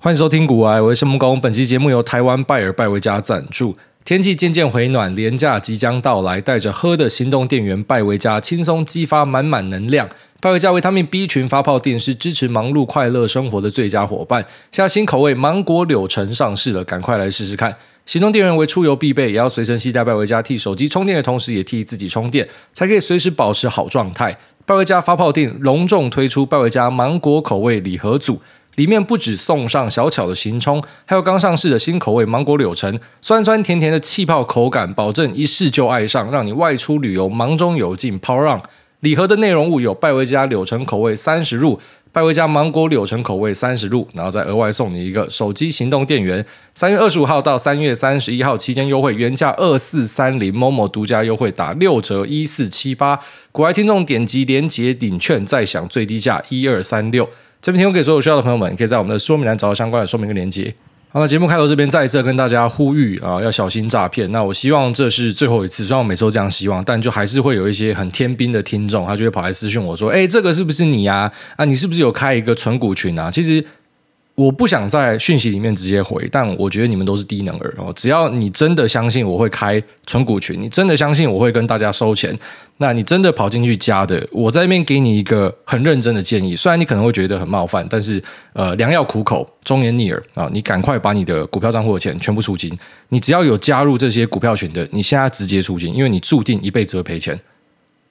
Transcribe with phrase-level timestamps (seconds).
[0.00, 1.40] 欢迎收听古癌，我是木工。
[1.40, 3.76] 本期节目由台湾拜尔拜维家赞助。
[4.04, 10.08] 天气渐渐回暖，廉价即将到来，带着喝的行动电源拜维家，轻松激发满满能量。
[10.40, 14.40] 拜维家维他命 B 群发泡錠是支持忙碌快乐生活的最佳伙伴。
[14.70, 17.76] 现在新口味芒果柳橙上市了，赶快来试试看。
[18.06, 24.38] 行动电源为出游必备，也要随身携带拜维家，替手机充电的同时，也替自己充电，才可以随时保持好状态。
[24.64, 28.40] 拜维家发泡錠隆重推出拜维家芒果口味礼盒组。
[28.78, 38.20] 里面不止送上小巧的行充，还有刚上市的新口味芒果柳橙，酸酸甜甜的气泡口感，保证一试就爱上，让你外出旅游忙中有劲。
[38.20, 38.62] Power on！
[39.00, 41.80] 礼盒的内容物有拜维家柳橙口味三十入，
[42.12, 46.46] 拜维家芒果柳橙口味三十入，然后再额外送你一个手机行动电源。
[46.76, 53.18] 三月二十五号到三月三十一号期间优惠，原价二四三零，momo 独家优惠打六折一四七八。
[53.50, 57.28] 国外听众点击连接领券再享最低价一二三六。
[57.60, 60.74] 这边提供给所有需要的朋友们，可以在我们的说明栏找到相关的说明跟连接。
[61.10, 64.30] 好，那节目开头这边再一次跟大家呼吁啊，要小心诈骗。
[64.30, 71.32] 那我希望这是最后一次，虽然我每次都这样希望，但就还是会有一些很天兵的听众，他就会跑来私讯我说：“哎，这个是不是你呀？
[71.56, 73.64] 啊，你是不是有开一个存股群啊？”其实。
[74.38, 77.92] 我不想在讯息里面直接回，但我觉得你们都是低能儿哦。
[77.96, 82.38] 只要你真的相信我会开存股群，你真的相信我会跟大家收钱，
[82.76, 86.54] 那你真的跑进去加的，我在那边给你一个很认真的建议。
[86.54, 88.22] 虽然你可能会觉得很冒犯，但是
[88.52, 90.48] 呃，良药苦口，忠言逆耳啊！
[90.52, 92.72] 你赶快把你的股票账户的钱全部出金。
[93.08, 97.36] 你只要有加入这些股票群的，你现在直接出金，因为你注定一辈子会赔钱。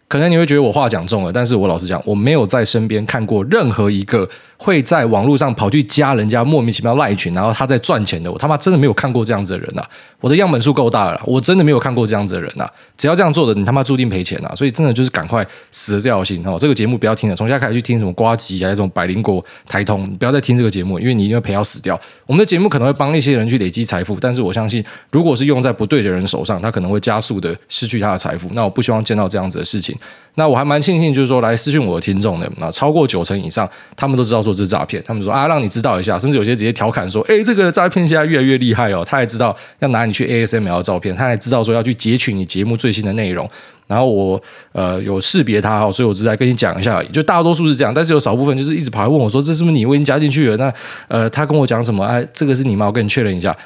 [0.08, 4.28] 可能你会觉得我话讲重了，但是我老实讲，我没有在身边看过任何一个
[4.58, 8.32] 会在网络上跑去加人家莫名其妙赖群，然后他在赚钱的。
[8.32, 9.84] 我他妈真的没有看过这样子的人呐！
[10.22, 12.66] 我的样本数够大了，我真的没有看过这样子的人呐！
[12.96, 14.50] 只要这样做的，你他妈注定赔钱呐！
[14.56, 16.58] 所以真的就是赶快死了这条心哦！
[16.58, 22.00] 这个节目不要听了，从现在开始去听什么瓜吉啊，这种百灵果、台通，不要再听这个节目，因为你一定会赔到死掉。
[22.26, 28.48] 我们的节目可能会帮一些人去累积财富，但是我相信，如果是用在不对的人手上，他可能会加速的失去他的财富。
[28.54, 29.97] 那我不希望见到这样子的事情。
[30.36, 35.04] 那我还蛮庆幸，就是说来私讯我的听众的，那超过九成以上，他们都知道说这是诈骗。
[35.06, 39.04] 他们说啊，让你知道一下，甚至有些直接调侃说，诶，这个诈骗现在越来越厉害哦。
[39.04, 43.50] 他还知道要拿你去 ASML 的照片，他还知道说要去截取你节目最新的内容。
[43.88, 44.40] 然后我
[44.74, 47.02] 呃有识别他哈，所以我只在跟你讲一下。
[47.04, 49.88] 就大多数是这样，但是有少部分就是一直跑来问我说，这是不是你？
[49.88, 50.58] 我已经加进去了。
[50.58, 50.72] 那
[51.08, 52.06] 呃，他跟我讲什么？
[52.06, 52.86] 哎，这个是你吗？
[52.86, 53.58] 我跟你确认一下。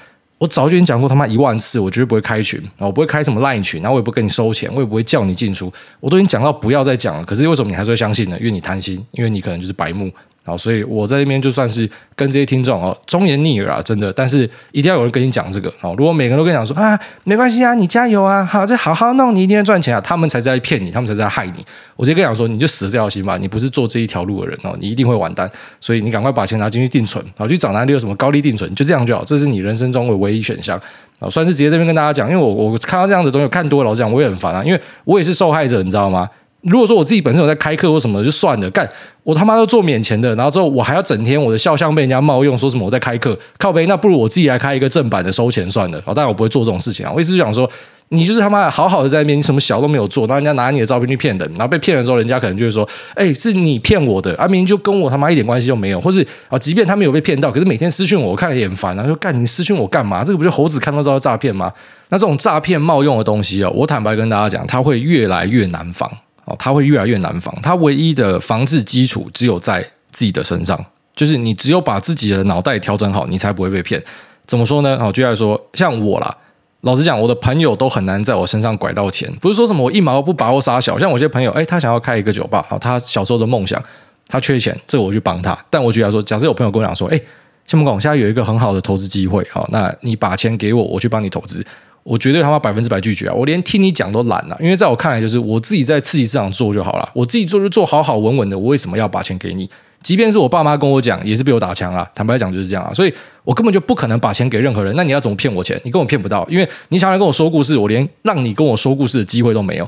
[0.42, 7.24] 我早就已经讲过他妈一万次，我绝对不会开群，我不会开什么烂群，然后我也不会跟你收钱，我也不会叫你进出，我都已经讲到不要再讲了。
[7.24, 8.36] 可是为什么你还是会相信呢？
[8.40, 10.12] 因为你贪心，因为你可能就是白目。
[10.44, 14.12] 好，所以我在那边就算是跟这些听众哦，忠言逆耳啊，真的。
[14.12, 15.94] 但是一定要有人跟你讲这个哦。
[15.96, 21.64] 如果每个人都跟你讲说啊，没关系啊，你加油啊，好，再好好弄，你一定要赚钱啊，他们才在骗你，他们才在害你。
[21.96, 25.48] 我直接跟你讲说，你就死了这条心吧，你不是做这一条路的人哦，你一定会完蛋。
[25.80, 30.76] 所以你赶快把钱拿进去定存，好，去找哪里有什么高利定存，就这样就好，这是你人生中的唯一选项
[31.20, 31.30] 啊。
[31.30, 36.28] 算是直接这边跟大家讲，因为我我看到这样的东西看多了，老实讲我也很烦啊，因为我也是受害者，你知道吗？
[36.62, 38.88] 如果说我自己本身有在开课或什么，就算了，干
[39.24, 46.00] 我他妈都做免钱的，然后之后我还要整天我的肖像被人家冒用，说什么我在开课，靠背，那不如我自己来开一个正版的收钱算了。
[46.08, 47.12] 当然我不会做这种事情啊。
[47.14, 47.70] 我意思是讲说，
[48.10, 60.24] 你就是他妈好好的在那边，你什么小都没有做，然后人家拿你的照片去骗人，然后被骗了之后，人家可能就会说，哎，是你骗我的，啊，明明就跟我他妈一点关系都没有，或是啊，即便他没有被骗到，可是每天私讯我，我看了也很烦啊，说干你私讯我干嘛？
[60.24, 61.72] 这个不就猴子看到知道诈骗吗？
[62.10, 66.12] 那这种诈骗冒用的东西啊，我坦白跟大家讲，它会越来越难防。
[66.46, 67.56] 哦，它会越来越难防。
[67.62, 69.82] 它唯一的防治基础只有在
[70.12, 70.86] 自己的身上，
[71.16, 74.04] 就是你只有把自己的脑袋调整好，你才不会被骗。
[74.46, 74.98] 怎么说呢？
[75.00, 76.38] 好，就来说，像我啦，
[76.82, 79.32] 老实讲，我的朋友都很难在我身上拐到钱。
[79.40, 83.82] 不是说什么我一毛不拔或杀小，像我些朋友，哎，他想要开一个酒吧，好，他小时候的梦想，
[84.28, 85.58] 他缺钱，这我去帮他。
[85.70, 87.22] 但我就来说，假设有朋友跟我讲说，哎，
[87.68, 91.66] 先不管，现在有一个很好的投资机会，好，那你把钱给我，我去帮你投资。
[92.04, 93.34] 我绝对他妈百分之百拒绝啊！
[93.34, 97.10] 我连听你讲都懒了，因为在我看来，就是我自己在刺激市场做就好了。
[97.14, 99.70] 我自己做就做好好稳稳的，我为什么要把钱给你？
[100.02, 102.10] 即便是我爸妈跟我讲，也是被我打枪啊！
[102.16, 102.92] 坦白讲就是这样啊！
[102.92, 103.14] 所以
[103.44, 104.92] 我根本就不可能把钱给任何人。
[104.96, 105.80] 那你要怎么骗我钱？
[105.84, 109.88] 你根本骗不到，因为你想来跟我说故事，我连让你跟我说故事的机会都没有。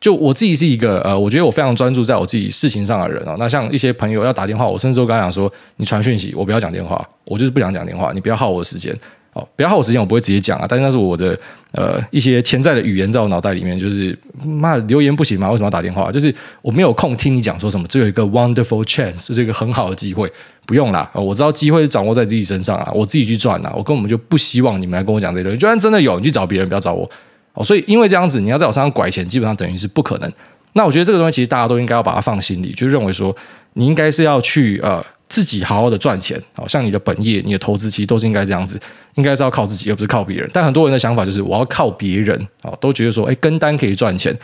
[0.00, 3.34] 就我自己是一个呃，我觉得我非常专注在我自己事情上的人啊。
[3.36, 8.96] 那像一些朋友要打电话，我甚至都跟他讲说：“你传讯息，我不要讲电话，我就是不想讲电话，你不要耗我的时间。”
[9.32, 10.66] 哦，不要耗我时间，我不会直接讲啊。
[10.68, 11.38] 但是那是我的
[11.72, 15.50] 呃一些潜在的语言在我脑袋里面，就是妈留言不行吗？
[15.50, 16.10] 为什么要打电话？
[16.10, 17.86] 就是我没有空听你讲说什么。
[17.88, 20.32] 只有一个 wonderful chance，这是一个很好的机会，
[20.66, 21.08] 不用啦。
[21.14, 23.72] 我知道机会是掌握在自己身上啊，我自己去赚啊。
[23.76, 25.58] 我根本就不希望你们来跟我讲这些东西。
[25.58, 27.08] 就算真的有，你去找别人，不要找我。
[27.52, 30.32] 哦，所以因为这样子，你要在我身上拐钱，基本上等于是不可能。
[30.74, 33.34] 那我觉得这个东西其实大家都应该要把它放心里，就认为说
[33.72, 38.80] 你应该是要去呃自己好好的赚钱，好像你的本业、你的投资，其实都是应该这样子，
[39.14, 40.48] 应该是要靠自己，而不是靠别人。
[40.52, 44.34] 但很多人的想法就是我要靠别人，啊，都觉得说，哎，跟单可以赚钱，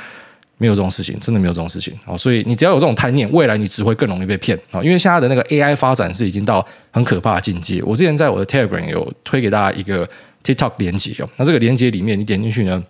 [0.59, 2.17] 没有这种事情，真的没有这种事情啊。
[2.17, 4.83] 所以你只要有这种贪念，未来你只会更容易被骗啊。
[4.83, 7.83] 因为现在的那个 AI 发展是已经到很可怕的境界。
[7.83, 10.09] 我之前在我的 Telegram 有推给大家一个
[10.45, 12.85] TikTok 连接哦，那这个连接里面你点进去呢？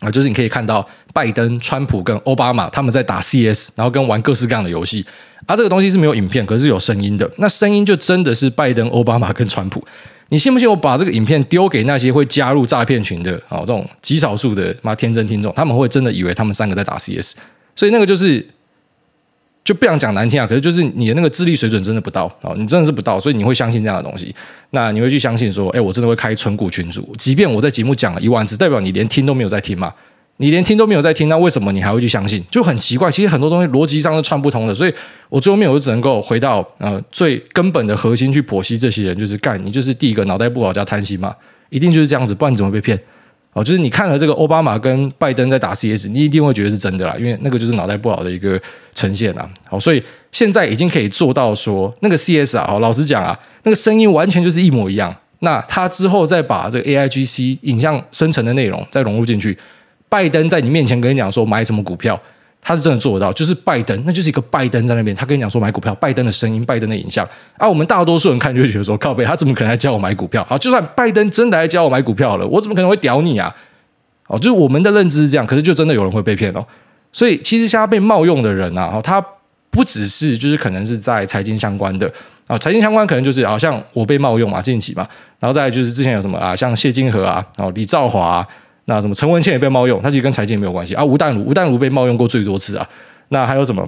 [0.00, 5.04] 啊，就是你可以看到拜登、川普跟奥巴马他们在打 CS，然后跟玩各式各样的游戏。
[5.46, 7.30] 啊，这个东西是没有影片，可是有声音的。
[7.38, 9.84] 那声音就真的是拜登、奥巴马跟川普。
[10.28, 10.68] 你信不信？
[10.68, 17.34] 我把这个影片丢给那些会加入诈骗群的啊，这种极少数的妈天真听众，他们会真的以为他们三个在打 CS。
[17.74, 18.46] 所以那个就是。
[19.66, 24.32] 就不想讲难听啊，可是就是你的那个智力水准真的不到啊，你真的是不到，所以你会相信这样的东西。
[24.70, 29.92] 那你会去相信说，哎，我真的会开存股群组，即便我在节目讲了一万次，代表你连听都没有在听嘛？
[30.36, 32.44] 你连听都没有在听，那为什么你还会去相信？
[32.48, 33.10] 就很奇怪。
[33.10, 34.94] 其实很多东西逻辑上是串不通的，所以
[35.28, 41.34] 我最后面我就只能够回到呃最根本的核心去剖析这些人，就是干你就是第一个脑袋不好加贪心嘛，
[41.70, 42.96] 一定就是这样子，不然你怎么被骗？
[43.56, 48.60] 哦，就是你看了这个奥巴马跟拜登在打 CS，你一定会觉得是真的啦，因为那个就是脑袋不好的一个
[48.94, 49.48] 呈现啦。
[49.64, 55.16] 好，所以现在已经可以做到说，那个 CS 啊，老实讲啊，那个声音完全就是一模一样。
[55.38, 59.56] 那他之后再把这个 AIGC 影像生成的内容再融入进去，
[60.10, 62.20] 拜登在你面前跟你讲说买什么股票。
[62.68, 67.24] 他是真的做得到，就是拜登，那就是一个拜登在那边，他跟你讲说买股票，拜登的声音，拜登的影像，
[67.56, 70.44] 啊，我们大多数人看就会觉得说靠背，他怎么可能来教我买股票？
[70.48, 73.54] 好，就算拜登真的来教我买股票了，我怎么可能会屌你啊？
[74.26, 76.66] 哦，就是我们的认知是这样，可是就真的有人会被骗哦。
[77.12, 79.24] 所以其实现在被冒用的人啊，他
[79.70, 82.12] 不只是就是可能是在财经相关的
[82.48, 85.06] 啊，财经相关可能就是好像我被冒用嘛，近期嘛，
[85.38, 88.44] 然后再就是之前有什么啊，像谢金河啊，然后李兆华。
[88.86, 91.04] 那什么陈文茜也被冒用，他其实跟财经没有关系啊。
[91.04, 92.88] 吴淡如，吴淡如被冒用过最多次啊。
[93.28, 93.86] 那还有什么？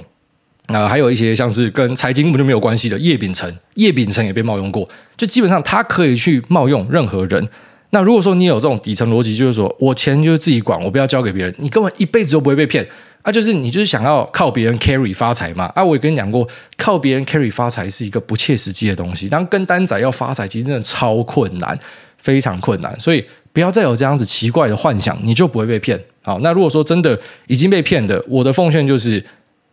[0.71, 4.87] 那还有一些像是跟财经根本就没有关系的叶秉成，叶秉成也被冒用过。
[5.17, 7.49] 就基本上他可以去冒用任何人。
[7.91, 12.87] 那如果说你有这种底层逻辑，就是说我钱就是自己管，我不要交给别人，你根本一辈子都不会被骗
[13.23, 13.33] 啊。
[13.33, 15.73] 就是你就是想要靠别人 carry 发财嘛。
[15.75, 16.47] 啊，我也跟你讲过，
[16.77, 19.29] 靠别人 carry 发财是一个不切实际的东西。
[19.29, 21.79] 当跟单仔要发财，其实真的超困难，
[22.17, 22.99] 非常困难。
[23.00, 23.25] 所以。
[23.58, 26.00] 不要再有这样子奇怪的幻想，你就不会被骗。
[26.22, 27.19] 好，那如果说真的
[27.49, 29.20] 已经被骗的，我的奉劝就是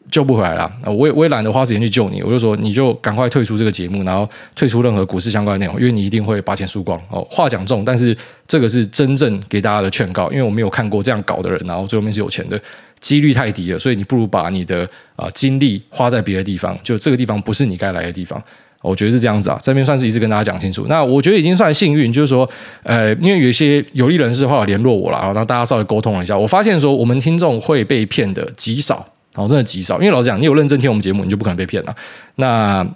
[0.09, 0.75] 救不回来了。
[0.85, 6.99] 我也我也懒得花时间去救你，我就说你就赶快退出这个节目，然后退出任何股市相关的内容，因为你一定会把钱输光。
[7.11, 8.17] 哦，话讲重，但是
[8.47, 12.59] 这个是真正给大家的劝告，因为我没有看过这样搞的人，然后最后面是有钱的
[12.99, 18.41] 几率太低了，所以你不如把你的啊、精力花在别的地方，就这个地方不是你该来的地方。
[18.85, 20.85] 我觉得是这样子啊，这边算是一次跟大家讲清楚。
[20.87, 22.49] 那我觉得已经算幸运，就是说，
[22.83, 29.99] 呃，因为有一些有利人士的话联络我了，然后大家稍微沟通了一下，我发现说我们听众会被骗的极少，然后真的极少。
[29.99, 31.95] 因为老实讲，你有认真听我们节目，你就不可能被骗了。
[32.35, 32.87] 那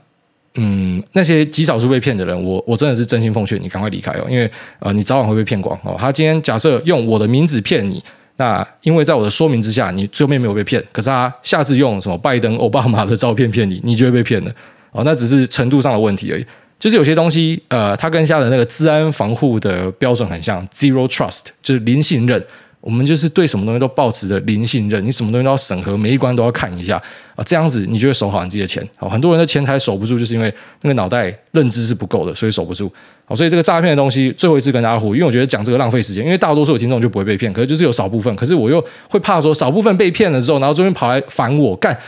[0.56, 4.50] 嗯，那些极少数被骗的人，我我真的是真心奉劝你赶快离开哦，因为
[4.80, 5.96] 呃，你早晚会被骗光哦。
[5.98, 8.04] 他今天假设用我的名字骗你，
[8.38, 14.52] 那因为在我的说明之下，你最后面没有被骗，可是他下次用什么拜登、奥巴马的照片骗你，你就会被骗了。
[14.92, 16.46] 哦，那只是程度上的问题而已。
[16.80, 22.42] 就是有些东西，呃，它跟下的那个治安防护的标准很像，zero trust，就是零信任。
[22.82, 26.96] 我们就是对什么东西都保持着零信任，你什么东西都要审核，每一关都要看一下
[27.36, 28.82] 啊，这样子你就会守好你自己的钱。
[28.96, 30.54] 好，很多人的钱财守不住，就是因为
[30.84, 32.90] 那个脑袋认知是不够的，所以守不住。
[33.26, 42.00] 好，所以这个诈骗的东西，最后一次跟大家呼吁，因为我觉得讲这个浪费时间，因为大多数的听众就不会被骗，可是就是有少部分，可是我又会怕说少部分被骗了之后，然后这边跑来烦我干。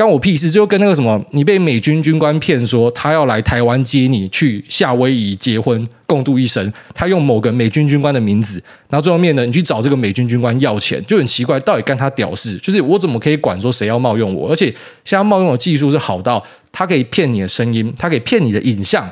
[0.00, 0.50] 关我屁事！
[0.50, 12.56] 就跟那个什么，你被美军军官骗说他要来台湾接你去夏威夷结婚共度一生，他用某个美军军官的名字，然后最后面呢，你去找这个美军军官要钱，就很奇怪，到底干他屌事？
[12.56, 14.48] 就是我怎么可以管说谁要冒用我？
[14.48, 16.42] 而且现在冒用的技术是好到
[16.72, 19.06] 他可以骗你的声音，他可以骗你的影像，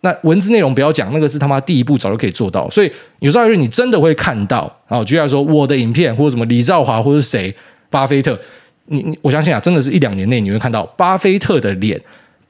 [0.00, 2.68] 那文字内容不要讲，那个是他妈第一步早就可以做到。
[2.70, 7.54] 所以有时候你真的会看到，然后举例说，我的影片或者什么李兆华或者谁，
[7.88, 8.36] 巴菲特。
[8.86, 12.00] 你你我相信啊，真的是一两年内你会看到巴菲特的脸、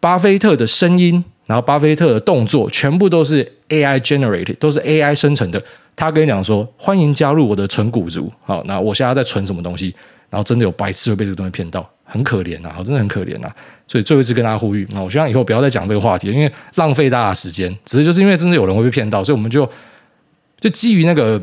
[0.00, 5.62] 巴菲特的声音，然后巴菲特的动作，全部都是 AI generated，都是 AI 生成的。
[5.94, 9.94] 他跟你讲说：“欢迎加入我的存股族。”好，那我现在在存什么东西？
[10.28, 13.54] 然后真的有白痴会被这个东西骗到，很可怜啊，真的很可怜啊。
[13.86, 17.72] 所以最后一次跟大家呼吁，那我希望以后不要再讲这个话题，因为浪费大家时间。
[17.84, 19.68] 只是就是因为真的有人会被骗到，所以我们就
[20.58, 21.40] 就基于那个。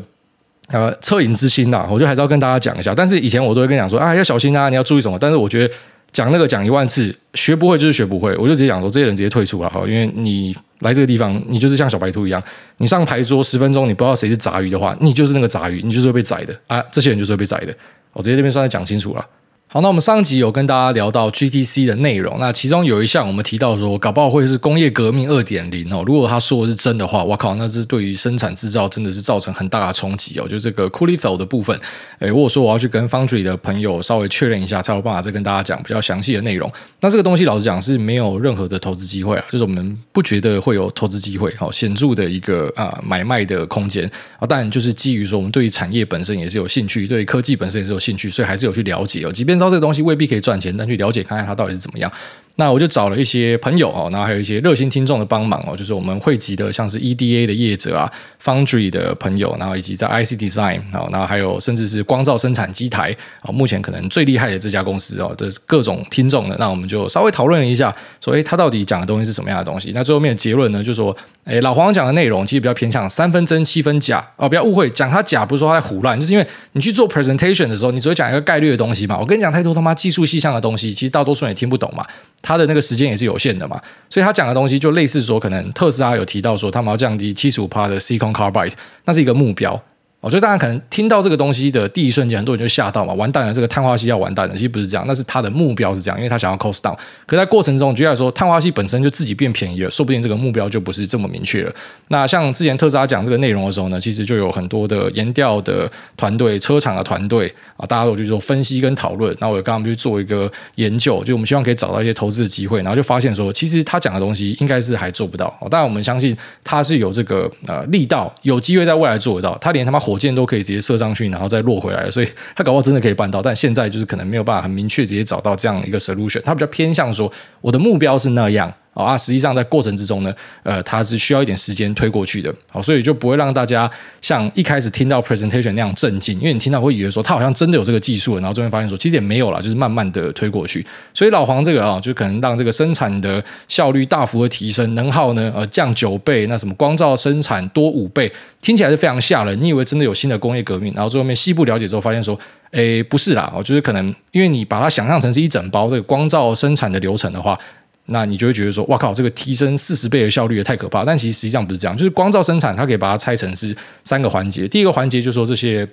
[0.72, 2.94] 呃，恻隐之心呐、我就还是要跟大家讲一下。
[2.94, 5.18] 但是以前我都会跟你讲说啊，要小心啊，你要注意什么。
[5.18, 5.74] 但是我觉得
[6.10, 8.34] 讲那个讲一万次，学不会就是学不会。
[8.36, 12.42] 我就直接讲说，这些人直接退出了哈，因为你来这个地方，你就是像小白兔一样，
[12.78, 16.82] 你上牌桌十分钟，你不知道谁是杂鱼的话，你就是那个杂鱼，你就是会被宰的啊。
[16.90, 17.74] 这些人就是会被宰的。
[18.14, 19.26] 我直接这边算是讲清楚了。
[19.72, 26.04] 好，那我们上集有跟大家聊到 GTC 的内容，那其中有一项我们提到说，搞不好会是工业革命二点零哦。
[26.06, 30.46] 如果他说的是真的话，我靠，那是对于生产制造真的是造成很大的冲击哦。
[30.46, 31.74] 就这个 Coolitho 的部分，
[32.18, 36.70] 诶，如果说我要去跟 Foundry 的朋友稍微确认一下，才有办法再跟大家讲比较详细的内容。
[37.00, 44.04] 那这个东西老实讲是没有任何的投资机会啊，就是我们不觉得会有投资机会，好显著的一个啊买卖的空间
[44.38, 44.46] 啊。
[44.46, 49.32] 当然就是基于说我们对于产业本身也是有兴趣，对于科技本身也是有兴趣，所以还是有去了解哦。
[49.32, 50.42] 即便知道这个东西未必可以。
[50.42, 52.10] 赚钱，但去了解看看它到底是怎么样。
[52.56, 58.12] 那我就找了一些朋友哦，然后还有一些热心听众的帮忙哦，就是我们汇集的像是 EDA 的业者啊
[58.44, 69.92] ，Foundry 的朋友，然后以及在 IC Design 啊，然后还有甚至是光罩生产机台啊，目前可能最厉害的这家公司哦的各种听众呢，那我们就稍微讨论了一下，说诶，他到底讲的东西是什么样的东西？
[69.94, 79.18] 那最后面的结论呢，就是说，诶，老黄讲的内容其实比较偏向三分真七分假哦，不要误会，讲他假不是说他在胡乱，就是因为你去做 presentation 的时候，你只会讲一个概率的东西嘛。
[79.18, 82.06] 我跟你讲太多他妈技术细项的东西，其实大多数人也听不懂嘛。
[82.42, 83.80] 他的那个时间也是有限的嘛，
[84.10, 88.72] 所以他讲的东西就类似说，可能特斯拉有提到说，他们要降低七十五趴的 Silicon Carbide，
[89.04, 89.82] 那是一个目标。
[90.22, 94.54] 我觉得大家可能听到这个东西的第一瞬间，很多人就吓到嘛，完蛋了，这个碳化矽要完蛋了。
[94.54, 96.96] 其实不是这样，那是他的目标是这样，因为他想要 cost down。
[97.26, 101.74] 可在过程中，举例来说，碳化矽本身就自己变便宜了，说不定这个目标就不是这么明确了。
[102.06, 109.36] 那像之前特斯拉讲这个内容的时候呢，其实就有很多的研调的团队、车厂的团队啊，大家都去做分析跟讨论。
[109.40, 115.52] 那我刚刚去做一个研究，就我们希望可以找到一些投资的机会，然后就发现说，其实他讲的东西应该是还做不到。
[115.68, 119.58] 当然，我们相信他是有这个呃力道，有机会在未来做得到。
[119.60, 120.82] 他连他妈火火箭都可以直接。
[120.82, 128.74] 射上去，然后再落回来，所以他搞不好真的可以办到，但现在就是可能没有办法很明确直接找到这样一个 solution，他比较偏向说我的目标是那样。
[128.94, 140.84] 啊，实际上在过程之中呢，呃，它是需要一点时间推过去的，好，所以就不会让大家像一开始听到 presentation 那样震惊，因为你听到会以为说他好像真的有这个技术，然后最后发现说其实也没有啦，就是慢慢的推过去。
[141.14, 148.30] 所以老黄这个啊，就可能让这个生产的效率大幅的提升，能耗呢呃降九倍，那什么光照生产多五倍，
[148.60, 149.58] 听起来是非常吓人。
[149.58, 152.38] 你以为真的有新的工业革命，然后最后面细部了解之后发现说，
[152.72, 157.58] 诶，不是啦，哦，就是可能因为你把它想象成是一整包这个光照生产的流程的话。
[158.06, 161.04] 那你就会觉得说，哇靠，这个提升四十倍的效率也太可怕。
[161.04, 164.66] 但其实实际上不是这样，就是光照生产，它可以把它拆成是三个环节。
[164.68, 165.88] 第一个环节就是说这些。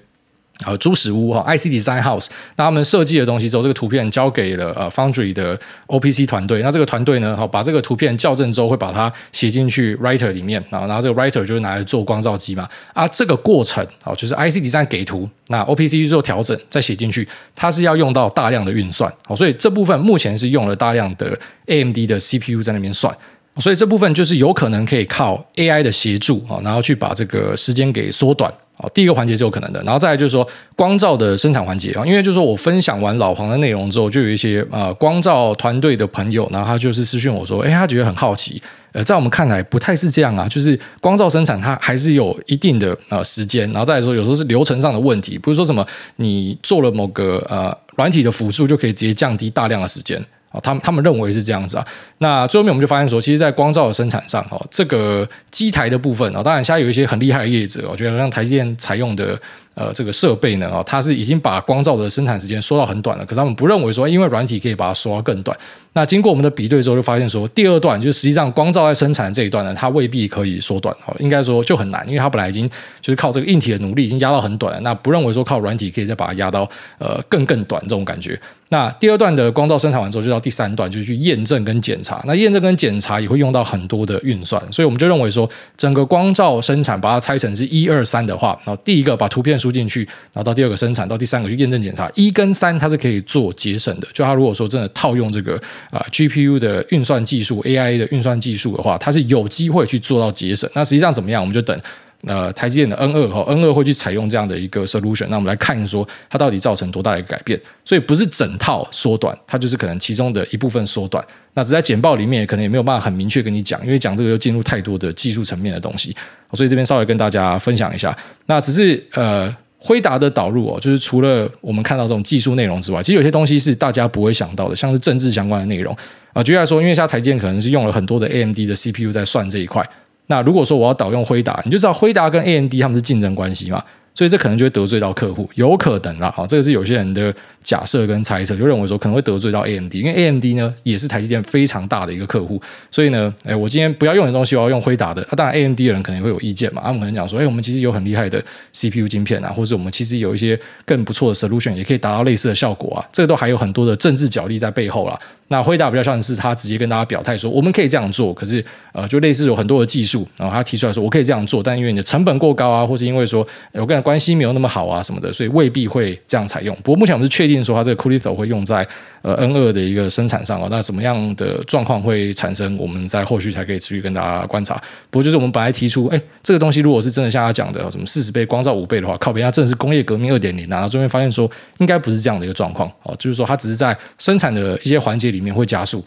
[0.66, 6.62] 呃，猪屎屋哈，IC Design House，那他们设计的东西之后，这个图片交给了呃 Foundry 的 OPC 团队。
[6.62, 12.68] 那这个团队呢，好把这个图片校正之后，会把它写进去 Writer 里面，然后然后这个 Writer 就是拿来做光罩机嘛。
[12.94, 17.26] 啊，这个过程啊，就是 IC Design 给图，那 OPC 去做调整，再写进去，
[17.56, 19.10] 它是要用到大量的运算。
[19.26, 23.16] 好，所以这部分目前是用了大量的 AMD 的 CPU 在那边算，
[23.60, 28.54] 所以这部分就是有可能可以靠 AI 的协助啊，然后去把这个时间给缩短。
[28.82, 38.62] 哦，第一个环节是有可能的，然后再来就是说光照的生产环节啊，因为就是说我分享完老黄的内容之后，就有一些呃光照团队的朋友，然后他就是私讯我说，哎，他觉得很好奇，
[38.94, 50.24] 呃，在我们看来不太是这样啊，就是光照生产它还是有一定的呃时间，然后再来说有时候是流程上的问题，不是说什么你做了某个呃软体的辅助就可以直接降低大量的时间。
[50.50, 51.88] 啊，他们他们认为是这样子啊。
[52.20, 59.40] 那最后面我们就发现说，其实，在光照的生产上，哦，这个机台的部分哦，当然现在有一些很厉害的业者，我觉得让台积电采用的。
[59.80, 63.24] 呃，这个设备呢，哦，它是已经把光罩的生产时间缩到很短了。
[63.24, 65.58] 可是他们不认为说，因为软体可以把它缩到更短。
[65.94, 70.94] 那经过我们的比对之后，就发现说，第二段就是实际上光罩在生产这一段呢，它未必可以缩短。
[71.06, 72.70] 哦，应该说就很难，因为它本来已经
[73.00, 74.80] 就是靠这个硬体的努力已经压到很短了。
[74.82, 78.38] 那不认为说靠软体可以再把它压到呃更更短这种感觉。
[78.72, 82.22] 那第二段的光罩生产完之后，就到第三段，就是去验证跟检查。
[82.28, 94.08] 那验证跟检查也会用到很多的运算，所以我们就认为说，整个光罩生产把它拆成是一二三的话，然后第一个把图片输进去，然后到第二个生产，到第三个去验证检查，一跟三它是可以做节省的。
[94.14, 95.56] 就它如果说真的套用这个
[95.92, 100.70] 啊、GPU 的运算技术、AI 的运算技术的话，它是有机会去做到节省。
[100.74, 101.42] 那实际上怎么样？
[101.42, 101.80] 我们就等
[102.26, 105.28] 呃台积电的 N 二和 N 二会去采用这样的一个 solution。
[105.30, 107.60] 那我们来看说它到底造成多大的一个改变。
[107.86, 111.26] 所以不是整套缩短，它就是可能其中的一部分缩短。
[111.54, 116.16] 那只在简报里面可能也没有办法很明确跟你讲，因为讲这个又进入太多的技术层面的东西。
[116.54, 118.18] 所以这边稍微跟大家分享一下。
[118.46, 119.56] 那只是呃。
[119.82, 125.96] 辉达的导入哦，就是除了我们看到这种技术内容之外，其实有些东西是大家不会想到的，像是政治相关的内容
[126.34, 126.44] 啊。
[126.44, 129.82] 举例来说，因为像台积电可能是用了很多的 AMD 的 CPU 在算这一块。
[130.30, 133.84] 那如果说我要导用辉达，你就知道辉达跟 AMD 他们是竞争关系嘛。
[134.20, 136.30] 所以这可能就会得罪到客户，有可能啦。
[136.36, 137.34] 好，这个是有些人的
[137.64, 142.62] 假设跟猜测，就认为说可能会得罪到 AMD，因为 AMD 呢也是台积电非常大的一个客户，
[142.92, 145.22] 所以呢，哎，我今天不要用的东西，我要用辉达的。
[145.30, 155.18] 啊，当然 AMD 的人可能会有意见嘛，他们可能讲说，哎，我们其实有很厉害的 CPU 晶片啊，或者我们其实有一些更不错的 solution，也可以达到类似的效果啊，这个都还有很多的政治角力在背后啦。
[155.52, 166.76] 那辉达比较像是他直接跟大家表态说，我们可以这样做，可是呃，就类似有很多的技术，然后他提出来说，我可以这样做，但因为你的成本过高啊，或是因为说我跟你关系没有那么好啊什么的，所以未必会这样采用。
[166.78, 168.86] 不过目前我们是确定说，它这个 c o o l i t h o 会用在
[169.22, 170.68] 呃 N 二的一个生产上哦。
[170.72, 174.82] 那什么样的状况会产生，我们在后续才可以持续跟大家观察。
[175.12, 180.80] 不过就是我们本来提出，哎，这个东西如果是真的像他讲的，什么四十倍光照五倍的话，靠边，它真的是工业革命二点零啊。
[180.80, 181.48] 然后最后发现说，
[181.78, 186.04] 应该不是这样的一个状况哦，就是说它只是在生产的一些环节里面会加速。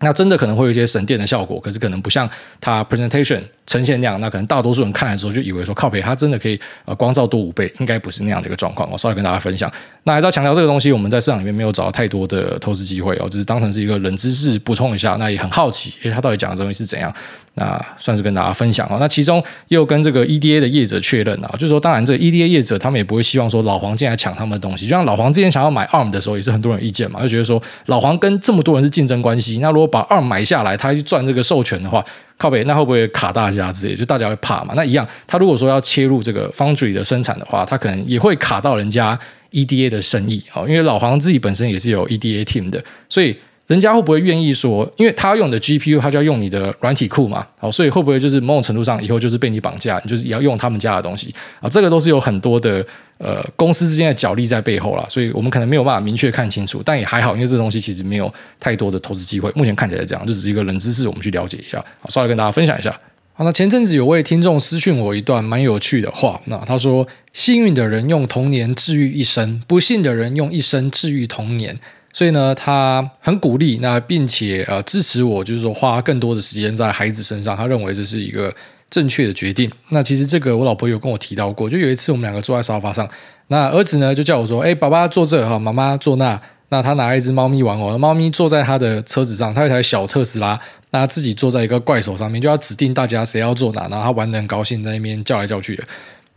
[0.00, 2.28] 那真的可能会有一些省电的效果，可是可能不像
[2.60, 8.90] 它 presentation 呈现那样，那可能大多数人看来的时候就以为说靠北，它真的可以呃光照多五倍，应该不是那样的一个状况。
[8.90, 9.70] 我稍微跟大家分享。
[10.04, 15.16] 那还是要强调这个东西，我们在市场里面没有找到太多的投资机会哦，只是当成是一个冷知识补充一下。
[15.16, 17.14] 那也很好奇，诶，他到底讲的东西是怎样？
[17.54, 18.96] 那算是跟大家分享啊。
[19.00, 24.86] 那其中也有跟这个 EDA 的业者确认啊，就是说，当然这个 EDA 业者他们也不会希望说老黄进来抢他们的东西。
[24.86, 29.58] 就像老黄之前想要买 ARM 的时候，也是很多人意见嘛，就觉得说老黄跟这么多人是竞争关系。
[29.58, 32.04] 那如果把 ARM 买下来，他去赚这个授权的话，
[32.38, 33.96] 靠北，那会不会卡大家之类？
[33.96, 34.72] 就大家会怕嘛。
[34.76, 39.18] 那一样，他如果说要切入这个 Foundry 的生产的话，他可能也会卡到人家
[39.50, 40.62] EDA 的生意啊。
[40.62, 43.36] 因为老黄自己本身也是有 EDA team 的，所以。
[43.70, 47.46] 人家会不会愿意说，因为他用的 GPU，他就要用你的软体库嘛？
[47.56, 51.68] 好，所以会不会就是某种程度上以后就是被你绑架，你就是也要用他们家的东西啊？
[51.68, 52.84] 这个都是有很多的
[53.18, 59.48] 呃公司之间的角力在背后啦，所以我们可能没有办法明确看清楚，但也还好，因为这东西其实没有太多的投资机会。
[59.54, 62.90] 目前看起来这样，就只是一个冷知识，我们去了解一下，好，稍微跟大家分享一下。
[63.34, 71.76] 好，那前阵子有位听众私讯我一段蛮有趣的话，那他说：幸运的人用童年治愈一生，不幸的人用一生治愈童年。
[72.12, 77.56] 所以呢，他很鼓励，那并且呃支持我，就是说花更多的时间在孩子身上。
[77.56, 78.52] 他认为这是一个
[78.90, 79.70] 正确的决定。
[79.90, 83.08] 那其实这个我老婆有跟我提到过，就有一次我们两个坐在沙发上，
[83.48, 86.40] 那儿子呢就叫我说：“哎，爸爸坐这哈，妈妈坐那。”
[86.72, 90.56] 那他拿了一只猫咪玩偶，猫咪坐在他的车子上，他有一台小特斯拉，
[90.92, 95.82] 那他自己坐在一个怪手上面，就要指定大家谁要坐哪，然后他玩得很高兴，在那边叫来叫去的。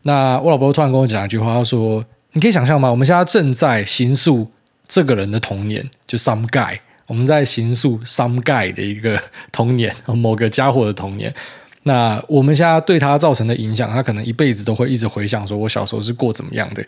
[0.01, 2.03] 那我老婆突然跟我讲一句话，他说
[2.33, 2.89] ：“你可以想象吗？
[2.89, 4.47] 我们现在正在形塑。”
[4.93, 6.77] 这个人的童年就 some guy，
[7.07, 9.19] 我们在叙述 some guy 的一个
[9.51, 11.33] 童年， 某个家伙的童年。
[11.81, 16.85] 那我们现在对他造成的影响，他可能一辈子都会一直回想，说我小时候是过怎么样的。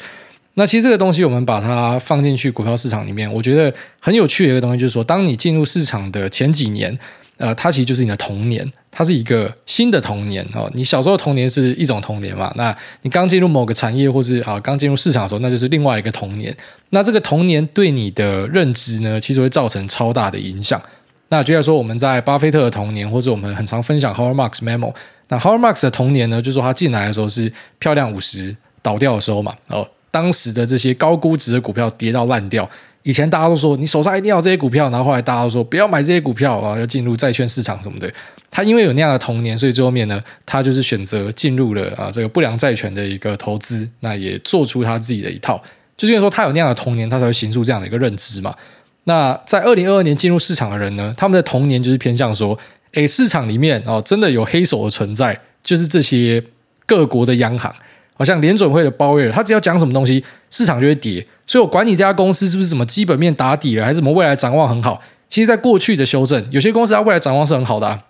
[0.53, 6.99] 那其实这个东西，我们把它放进去股票市场里面，我觉得很有趣的一个东西，就是说，当你进入市场的前几年。
[7.37, 10.71] 呃，它其实就是你的童年，它是一个新的童年哦。
[10.73, 12.51] 你小时候童年是一种童年嘛？
[12.55, 16.55] 那你刚进入某个产业，或是啊刚进入市场的时候，那就是另外一个童年。
[16.91, 20.81] 那这个童年对你的认知呢，其实会造成超大的影响。
[21.27, 24.93] 那就像说我们在巴菲特的童年，或者我们很常分享 Howard Marks Memo。
[25.27, 29.53] 那 Howard Marks 的童年呢，就是说他进来的时候是漂亮五十倒掉的时候嘛。
[29.67, 32.69] 哦，当时的这些高估值的股票跌到烂掉。
[33.05, 38.11] 以前大家都说你手上一定要这些股票，然后后来大家都说不要买这些股票啊，要进入债券市场什么的。
[38.49, 45.61] 他因为有那样的童年，所以最后面呢，他就是选择进入了啊这个不良债权的一个投资，那也做出他自己的一套。
[45.95, 48.55] 就是因为说他有那样的童年，他才会形塑这样的一个认知嘛。
[49.03, 52.57] 那在二零二二年进入市场的人呢，他们的童年就是偏向说，
[52.93, 56.43] 诶，市场里面哦真的有黑手的存在，就是这些
[56.87, 57.71] 各国的央行。
[58.17, 61.23] 好像联准会的鲍威尔，他只要讲什么东西，市场就会跌。
[61.47, 65.01] 所以我管你这家公司是不是什么基本面打底了，还是什么未来展望很好。
[65.27, 68.01] 其实，在过去的修正，有些公司它未来展望是很好的啊，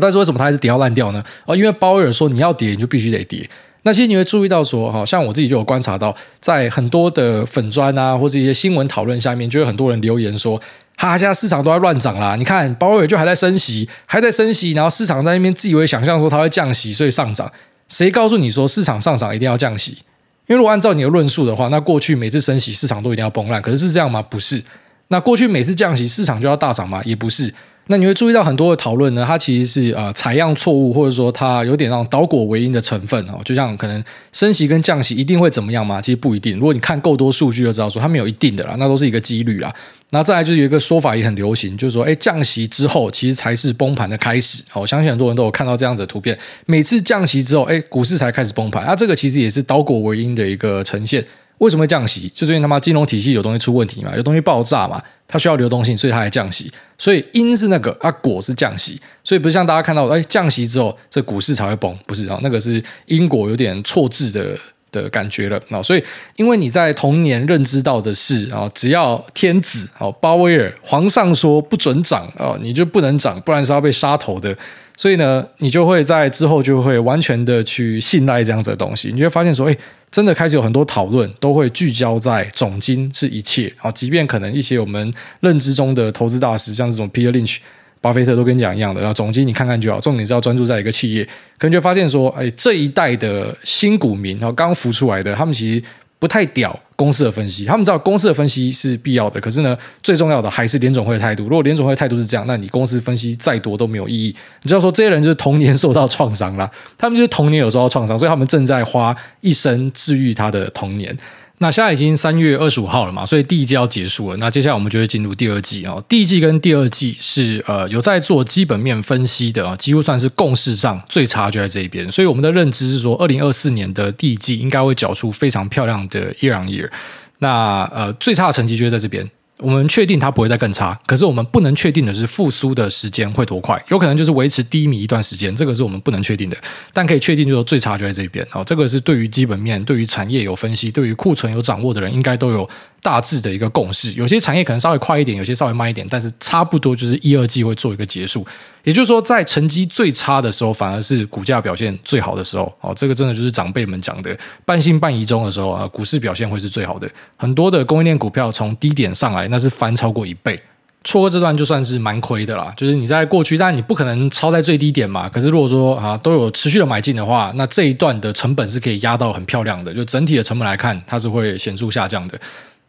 [0.00, 1.22] 但是为什么它还是跌到烂掉呢？
[1.46, 3.48] 哦，因为鲍威尔说你要跌，你就必须得跌。
[3.82, 10.58] 那其实你会注意到说，哈，像我自己就有观察到，在很多的粉砖啊，或者一些新闻讨论下面，就有很多人留言说，
[10.96, 12.34] 哈，现在市场都在乱涨啦。
[12.36, 17.52] 你看鲍威尔就还在升息，还在升息，然后市场在那边自以为想象说它会降息，所以上涨。
[17.88, 19.98] 谁告诉你说市场上涨一定要降息？
[20.46, 23.62] 因为如果按照你的论述的话，那过去每次升息市场都一定要崩烂。
[23.62, 24.20] 可是是这样吗？
[24.20, 24.62] 不是。
[25.08, 27.00] 那过去每次降息市场就要大涨吗？
[27.04, 27.52] 也不是。
[27.86, 33.40] 那你会注意到很多的讨论呢，它其实是呃采样错误，或者说它有点让倒果为因的成分哦。
[33.44, 36.00] 就像可能升息跟降息一定会怎么样吗？
[36.00, 36.56] 其实不一定。
[36.56, 39.74] 如果你看够多数据就知道说它没有一定的啦，那都是一个几率啦。
[40.10, 44.62] 那再来就是有一个说法也很流行，就是说，哎，降息之后其实才是崩盘的开始。
[44.72, 48.84] 我相信很多人都有看到这样子的图片，每次降息之后，哎，股市才开始崩盘。
[48.86, 51.24] 那这个其实也是倒果为因的一个呈现。
[51.58, 52.28] 为什么会降息？
[52.34, 56.70] 就是因为他妈金融体系有东西出问题嘛，有东西爆炸嘛，它需要流动性，所以它才降息。
[56.98, 64.56] 所以因是那个，啊果是降息，所以不是像大家看到，哎，降息之后这股市才会崩，不是啊，那个是因果有点错置的
[64.90, 65.82] 的感觉了啊。
[65.82, 66.04] 所以，
[66.36, 74.56] 因为你在童年认知到的是啊，只要天子哦，鲍威尔皇上说不准长哦，你就不能涨，不然是要被杀头的。
[74.96, 79.76] 所以呢，你就会在之后就会完全的去信赖这样子的东西，你就会发现说，哎，
[80.10, 87.58] 真的开始有很多讨论都会聚焦在总金是一切啊，即便可能一些我们认知中的投资大师，像这种 Peter Lynch、
[88.00, 91.24] 巴菲特都跟你讲一样的，然后总经你看看就好，重点是要专注在一个企业，
[91.58, 95.82] 可能就发现说，哎，这一代的新股民，然后刚浮出来的，他们其实。
[96.24, 101.42] 不太屌公司的分析，他们知道公司的分析是必要的，可是呢，最重要的还是联总会的态度。
[101.42, 104.34] 如果联总会的态度是这样，那你公司分析再多都没有意义。
[104.62, 111.14] 你知道说这些人就是童年受到创伤了，他们就是童年有受到创伤，所以他们正在花一生治愈他的童年。
[111.58, 114.36] 那现在已经三月二十五号了嘛，所以第一季要结束了。
[114.38, 116.02] 那接下来我们就会进入第二季哦。
[116.08, 122.10] 第一季跟第二季是呃有在做基本面分析的啊，几乎算是共识上最差就在这一边。
[122.10, 126.90] 所以我们的认知是说，二零二四年的第一季应该会缴出非常漂亮的 year on year。
[127.38, 129.30] 那呃最差的成绩就会在这边。
[129.64, 136.56] 我们确定它不会再更差，可是我们不能确定的是复苏的时间会多快，有可能就是维持低迷一段时间，这个是我们不能确定的。
[136.92, 142.68] 但可以确定就是最差就在这边哦，这个是对于基本面、对于产业有分析、对于库存有掌握的人，应该都有
[143.04, 144.10] 大致的一个共识。
[144.12, 148.46] 有些产业可能稍微快一点，有些稍微慢一点，但是差不多就是一二季会做一个结束。
[148.82, 152.72] 也就是说，在成绩最差的时候，反而是股价表现最好的时候。
[152.80, 157.06] 哦，这个真的就是长辈们讲的半信半疑中的时候啊，股市表现会是最好的。
[157.36, 160.58] 很多的供应链股票从低点上来，那是翻超过一倍。
[161.06, 162.72] 错过这段就算是蛮亏的啦。
[162.74, 165.28] 就是你在过去，但你不可能超在最低点嘛。
[165.28, 169.92] 可是如果说啊，都有持续的买进的话，那这一段的成本是可以压到很漂亮的。
[169.92, 172.40] 就整体的成本来看，它是会显著下降的。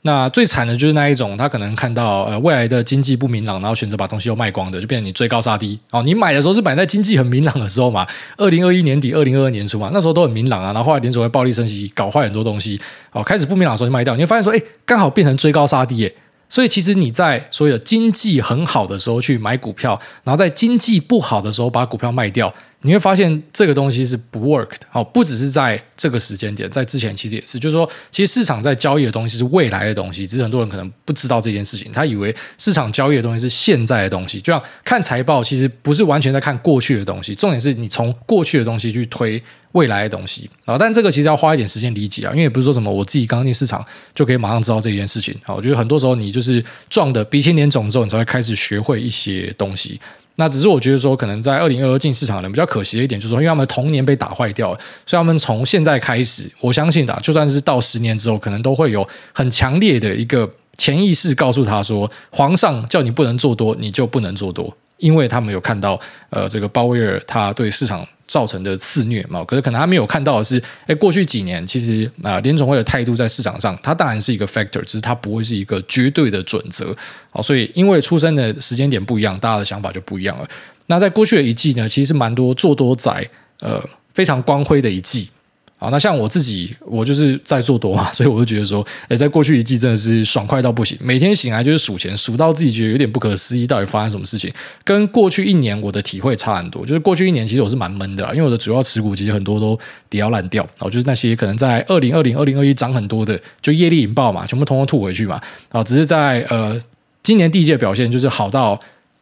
[0.07, 6.03] 那最惨的就是那一种，他可能看到呃未来的经济不明朗，然后选择把东西又卖光的，就变成你追高杀低哦。
[6.03, 8.05] 你买的时候是买在经济很明朗的时候嘛，
[8.37, 10.67] 二零二一年底、二零二二年初嘛，那时候都很明朗啊。
[10.67, 12.79] 然后后来联准会暴力升息，搞坏很多东西
[13.13, 16.15] 哦，开始不明朗的时候就卖掉，你会发现说，哎，刚好变成追高杀低耶。
[16.47, 22.53] 所以其实你在所有的经济很好的时候去买股票，然后在经济不好的时候把股票卖掉。
[22.85, 49.99] 你会发现这个东西是不 work 的，哦，不只是在这个时间点，在之前其实也是，就是说，其实市场在交易的东西是未来的东西，只是很多人可能不知道这件事情，他以为市场交易的东西是现在的东西，就像看财报，其实不是完全在看过去的东西，重点是你从过去的东西去推未来的东西啊，但这个其实要花一点时间理解啊，因为也不是说什么我自己刚进市场就可以马上知道这件事情啊，我觉得很多时候你就是撞的鼻青脸肿之后，你才会开始学会一些东西。
[50.37, 68.07] 那只是我觉得说，可能在二零二二进市场的人比较可惜的一点，就是说，因为他们童年被打坏掉了，所以他们从现在开始，我相信的，就算是到十年之后，可能都会有很强烈的一个潜意识告诉他说，皇上叫你不能做多，你就不能做多，因为他们有看到，呃，这个鲍威尔他对市场。
[68.27, 76.87] 造成的肆虐嘛，可是可能他没有看到的是，哎，过去几年其实啊，联准会的态度在市场上，它当然是一个 factor，只是它不会是一个绝对的准则。
[77.29, 80.47] 好，所以因为出生的时间点不一样，大家的想法就不一样了。
[80.87, 83.11] 那在过去的一季呢，其实蛮多做多仔，
[83.59, 83.79] 呃，
[84.15, 85.29] 非常光辉的一季。
[85.77, 94.49] 好，那像我自己，我就是在做多嘛，所以我就觉得说，诶，在过去一季真的是爽快到不行，每天醒来就是数钱，数到自己觉得有点不可思议，到底发生什么事情？
[94.85, 96.85] 跟过去一年我的体会差很多。
[96.85, 99.77] 就是过去一年其实我是蛮闷的，因为我的主要持股其实很多都
[100.09, 105.41] 跌到烂掉，然后，就是那些可能在二零二零、二零二一涨很多的，就业力引爆嘛，全部通通吐回去嘛。
[105.69, 106.81] 啊，只是在呃
[107.21, 108.79] 今年第一季表现就是好到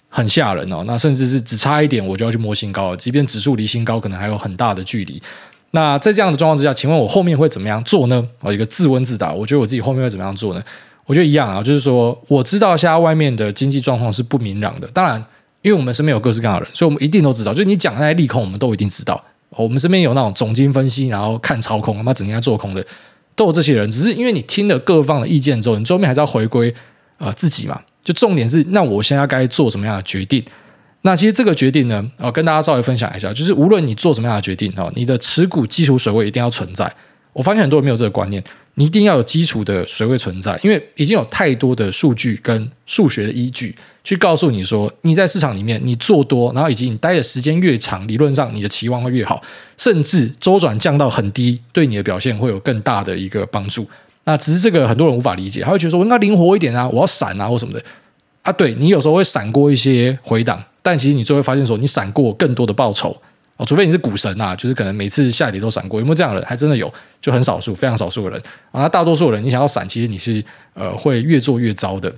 [0.07, 5.19] 很吓人哦，那甚至是只差一点我就要去摸新高，即便指数离新高可能还有很大的距离。
[5.75, 8.23] 那在这样的状况之下，请问我后面会怎么样做呢？
[8.41, 10.63] 我一个自问自答，我觉得我自己后面会怎么样做呢？
[11.05, 14.87] 我觉得一样啊，就是说我知道现在外面的经济状况是不明朗的。
[14.93, 15.17] 当然，
[15.63, 17.51] 因为我们身边有各式各样的人，所以我们一定都知道。
[17.51, 19.21] 就是你讲那些利空，我们都一定知道。
[19.49, 22.85] 我们身边有那种总经分析，然后看超空，他妈整天在做空的，
[23.35, 23.89] 都有这些人。
[23.89, 26.73] 只是因为你听了各方的意见之后，你最后面还是要回归
[27.17, 27.81] 呃自己嘛。
[28.03, 30.43] 就重点是，那我现在该做什么样的决定？
[31.05, 36.91] 那其实这个决定呢，呃，跟大家稍微分享一下，就是无论你做什么样的决定哦，你的持股基础水位一定要存在。
[37.33, 38.41] 我发现很多人没有这个观念，
[38.75, 49.41] 你一定要有基础的水位存在，因为已经有太多的数据跟数学的依据去告诉你说，你在市场里面你做多，然后以及你待的时间越长，理论上你的期望会越好，
[49.77, 53.85] 甚至周转降到很低，对你的表现会有更大的一个帮助。
[54.23, 57.83] 那只是这个很多人无法理解，他会觉得说我应该灵活一点啊，我要闪啊或什么的
[58.43, 60.63] 啊，对，你有时候会闪过一些回档。
[60.83, 63.19] 但其实你最后会发现说，你闪过更多的报酬
[63.57, 66.47] 哦，除非你是股神啊，就是可能每次下跌都闪过，有没有这样的人？
[66.47, 68.41] 还真的有，就很少数，非常少数的人
[68.71, 68.87] 啊。
[68.87, 70.43] 大多数人，你想要闪，其实你是
[70.73, 72.13] 呃会越做越糟的。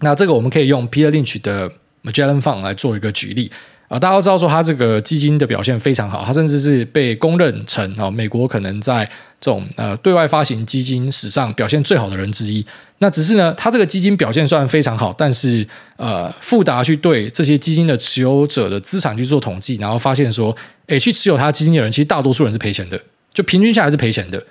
[0.00, 1.70] 那这个我们可以用 Peter Lynch 的
[2.02, 3.50] Magellan Fund 来做一个举例
[3.92, 9.04] 啊，大家都知道说它这个基金的表现非常好，它甚至是被公认成啊美国可能在
[9.38, 12.64] 这种呃对外发行基金史上表现最好的人之一。
[13.00, 22.98] 那只是呢，它这个基金表现虽然非常好，但是呃，富达去对这些基金的持有者的资产去做统计，然后发现说，诶，去持有它基金的人其实大多数人是赔钱的，
[23.34, 24.42] 就平均下来是赔钱的。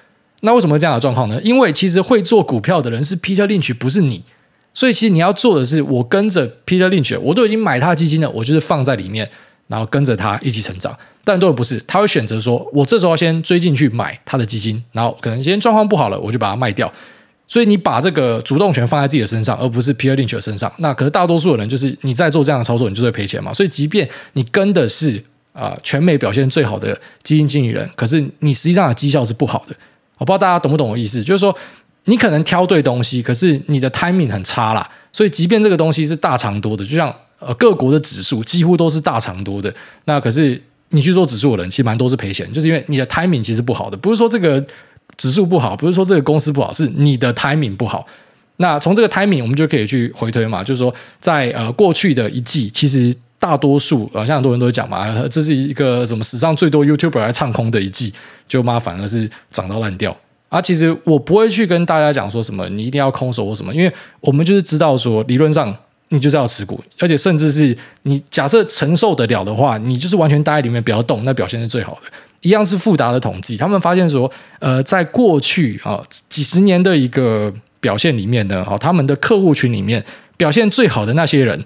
[0.42, 1.42] 那为什么这样的状况呢？
[1.42, 4.24] 因为其实会做股票的人是 Peter Lynch，不是你。
[4.74, 9.30] 所以其实你要做的是，我跟着 Peter Lynch，我都已经买他的基金了，我就是放在里面，
[9.68, 10.98] 然后跟着他一起成长。
[11.24, 16.92] 但很多人不是，他会选择说，我这时候先追进去买他的基金，然后可能今天状况不好了，我就把它卖掉。
[17.48, 20.72] 所以你把这个主动权放在自己的身上，而不是 Peter Lynch 的身上。
[20.78, 23.54] 那可是大多数的人就是你在做这样的操作，你就会赔钱嘛。
[23.54, 25.22] 所以即便你跟的是
[25.54, 29.76] 啊、全美表现最好的基金经理人，可是你实际上的绩效是不好的。
[30.18, 31.54] 我不知道大家懂不懂我意思，就是说。
[32.06, 34.90] 你可能挑对东西，可是你的 timing 很差啦。
[35.14, 39.74] 所以，即便这个东西是大长多的，就像呃各国的指数几乎都是大长多的，
[40.06, 43.98] 那可是你去做指数的人，其实蛮多是赔钱，就是因为你的 timing 其实不好的。
[43.98, 44.66] 不是说这个
[45.18, 48.08] 指数不好，不是说这个公司不好，是你的 timing 不好。
[48.58, 58.14] 那从这个 timing，我们就可以去回推嘛，就是说在呃过去的一季，其实大多数呃像很多人都会讲嘛，这是一个什么史上最多 YouTuber 来唱空的一季，
[58.48, 60.16] 就妈反而是涨到烂掉。
[60.52, 65.74] 啊，其实我不会去跟大家讲说什么，你一定要空手或什么，因为我们就是知道说，理论上
[66.10, 72.02] 你就是要持股，而且甚至是你假设承受得了的话，你就是完全待在里面不要动，那表现是最好的。
[72.42, 80.04] 一样是复达的统计，他们发现说，呃，在过去啊几十年的一个表现里面呢，哦他们的客户群里面
[80.36, 81.66] 表现最好的那些人。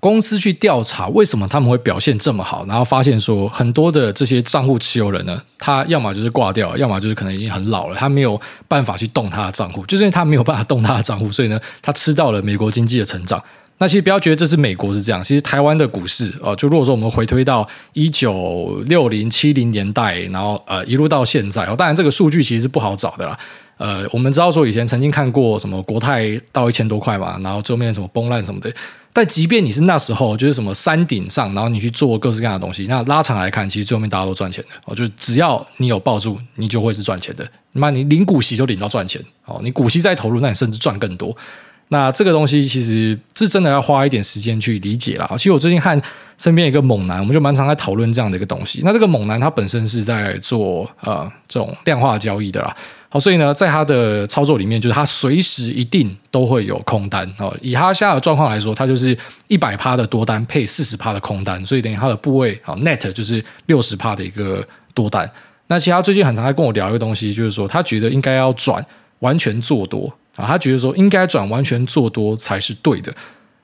[0.00, 13.42] 公司去调查为什么他们会表现这么好，然后发现说很多的这些账户持有人呢，他要么就是挂掉，要么就是可能已经很老了，他没有办法去动他的账户，就是因为他没有办法动他的账户，所以呢，他吃到了美国经济的成长。
[13.80, 23.38] 那其实不要觉得这是美国是这样，其实台湾的股市哦，就如果说我们回推到一九六零七零年代，然后呃一路到现在哦，当然这个数据其实是不好找的啦。
[23.78, 28.70] 呃，我们知道说以前曾经看过什么国泰到一千多块嘛，然后最后面什么崩烂什么的。
[29.12, 34.94] 但即便你是那时候就是什么山顶上，然后你去做各式各样的东西，那拉长来看，其实最后面大家都赚钱的哦。
[34.94, 37.48] 就只要你有抱住，你就会是赚钱的。
[37.72, 41.36] 那你领股息就领到赚钱哦，你股息再投入，那你甚至赚更多。
[41.88, 45.26] 那这个东西其实是真的要花一点时间去理解啦。
[45.36, 46.00] 其实我最近看
[46.36, 48.82] 身边一个猛男，我们就蛮常在讨论这样的一个东西。
[48.84, 52.76] 那这个猛男他本身是在做呃这种量化交易的啦。
[53.10, 57.56] 好，所以呢，在他的操作里面，就是他随时一定都会有空单哦。
[57.62, 59.16] 以他现在的状况来说，他就是
[59.46, 65.30] 一百趴的多单配四十趴的空单，所以等于他的部位啊 net 就是六十趴的一个多单。
[65.68, 68.84] 那其实他最近很常在跟我聊一个东西，就是说他觉得应该要转
[69.20, 73.10] 完全做多啊，他觉得说应该转完全做多才是对的。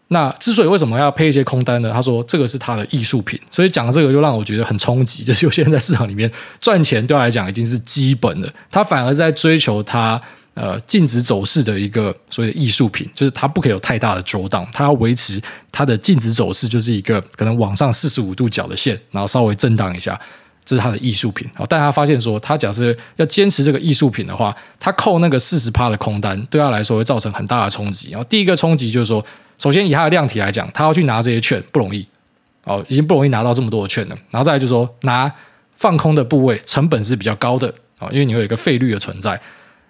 [0.08, 1.90] 那之所以为什么要配一些空单呢？
[1.92, 5.24] 他说这个是他的艺术品，所以讲这个就让我觉得很冲击。
[5.24, 10.20] 就是有些人在市场里面赚钱对他来讲已经是基本的，他反而在追求他
[10.52, 15.40] 呃净值走势的一个所谓的艺术品，就是他不可以有太大的波荡，他要维持
[15.72, 20.20] 他的净值走势就是一个可能往上四十五度角的线，然后稍微震荡一下，
[20.64, 21.48] 这是他的艺术品。
[21.68, 28.10] 但他发现说，他假设要坚持这个艺术品的话，他扣那个四十趴的空单，对他来说会造成很大的冲击。
[28.10, 29.24] 然后第一个冲击就是说。
[29.56, 32.04] 首先，以他的量体来讲，他要去拿这些券不容易
[32.64, 34.16] 哦，已经不容易拿到这么多的券了。
[34.28, 35.32] 然后再来就是说，拿
[35.76, 39.40] 放空的部位成本是比较高的啊，因为你会有一个费率的存在。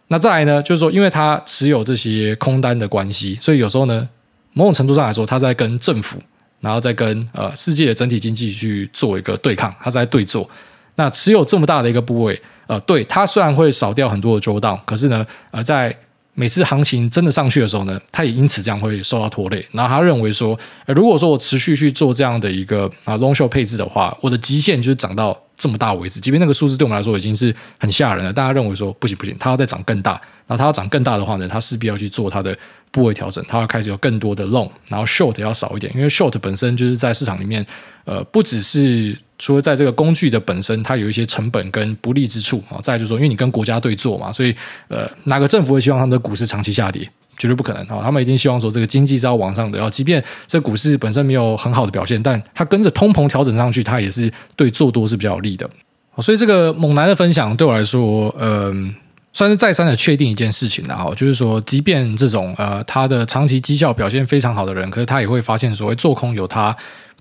[0.09, 4.07] 那再来呢，就是说，因为他持有这些空单的关系，所以有时候呢，
[4.53, 6.21] 某种程度上来说，他在跟政府，
[6.61, 10.49] 然后再跟呃世界的整体经济去做一个对抗，它是在对做。
[10.97, 15.95] 那持有这么大的一个部位，呃，对，它虽然会少掉很多的 drawdown，可是呢，呃，在
[16.35, 19.65] 每次行情真的上去的时候呢，他也因此这样会受到拖累。
[19.73, 26.19] 然后他认为说，如果说我持续去做这样的一个啊 long short 配置的话，我的极限就是涨到这么大为止。
[26.19, 30.21] 即便那个数字对我们来说已经是很吓人了，大家认为说不行不行，它要再涨更大。
[30.49, 32.57] 那它要涨更大的话呢，它势必要去做它的
[32.95, 37.67] 部位调整，它要开始有更多的 long，然后 short 要少一点，因为 short 本身就是在市场里面，
[38.05, 39.19] 呃，不只是。
[39.37, 42.79] 除了在这个工具的本身，它有一些成本跟不利之处啊。
[42.81, 44.55] 再就是说，因为你跟国家对做嘛，所以
[44.87, 47.07] 呃，哪个政府会希望他们的股市长期下跌？
[47.37, 48.01] 绝对不可能啊！
[48.01, 49.77] 他们一定希望说这个经济是要往上的。
[49.77, 55.69] 然后，即便这股市本身没有很好的表现，但它跟着通膨调整上去，它也是对做多是比较有利的。
[56.19, 58.95] 所以，这个猛男的分享对我来说，嗯、
[59.35, 66.75] 算是再三的确定一件事情了哈，就是说，即便这种呃，他的长期绩效表现非常好的人，可是他也会发现所谓，做空有他。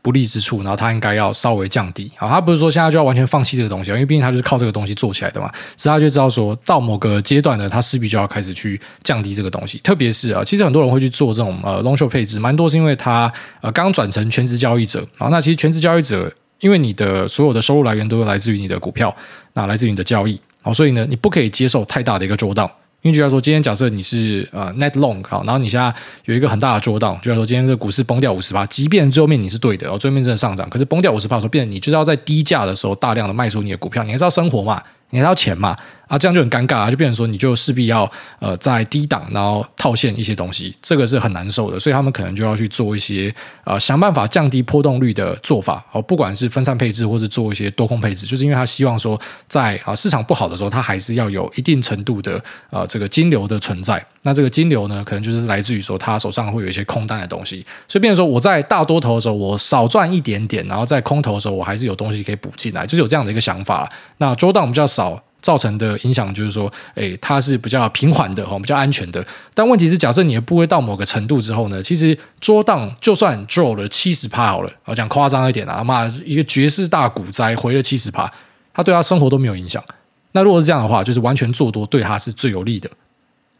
[0.04, 2.28] 不利之处，然后他应该要稍微降低啊。
[2.28, 5.50] 他不是说现在就要完全放弃这个东西，因为毕竟他就是靠这个东西做起来的嘛。
[5.78, 9.78] 所以他就知道说到某个阶段呢，他势必就要开始去降低这个东西。
[9.78, 15.30] 特别是啊，其实很多人会去做这种呃 long short 配置，蛮多是因为他呃刚转成全职交易者啊。
[15.30, 19.16] 那其实全职交易者，因为你的所有的收入来源都是来自于你的股票，
[19.54, 22.72] 那来自于你的交易，好，所以呢，你不可以接受太大的一个周到。
[23.02, 34.82] 因为就像说，今天假设你是呃 net long 好，然后你现在有一个很大的周到，就像说今天这个股市崩掉五十趴，即便最后面你是对的，哦，最后面真的上涨，可是崩掉五十趴的时候，变成你就是要在低价的时候大量的卖出你的股票，你还是要生活嘛。
[35.10, 35.78] 你还要钱嘛？
[36.14, 54.06] 啊，这样就很尴尬啊，就变成说你就势必要呃在低档然后套现一些东西，这个是很难受的，所以他们可能就要去做一些呃想办法降低波动率的做法哦，不管是分散配置或者做一些多空配置，就是因为他希望说在啊市场不好的时候，他还是要有一定程度的呃这个金流的存在。
[54.22, 63.92] 那这个金流呢，可能就是来自于说他手上会有一些空单的东西，所以变成说我在大多头的时候我少赚一点点，然后在空头的时候我还是有东西可以补进来，就是有这样的一个想法。
[64.20, 65.24] 那周档比较少。
[65.44, 69.24] 造成的影响就是说，诶，它是比较平缓的，比较安全的。
[69.54, 78.32] 但问题是，假设你的部位到某个程度之后呢，其实桌档就算 draw 了七十趴好了，我讲夸张一点啊，妈一个绝世大股灾回了七十趴，
[78.74, 79.84] 他对他生活都没有影响。
[80.32, 82.90] 那如果是这样的话，就是完全做多对他是最有利的。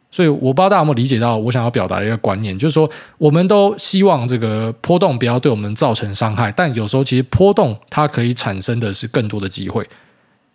[0.10, 9.84] 所以我不知道大家有没有理解到我想要表达的一个观念，就是说，我们都希望这个波动不要对我们造成伤害，但有时候其实波动它可以产生的是更多的机会。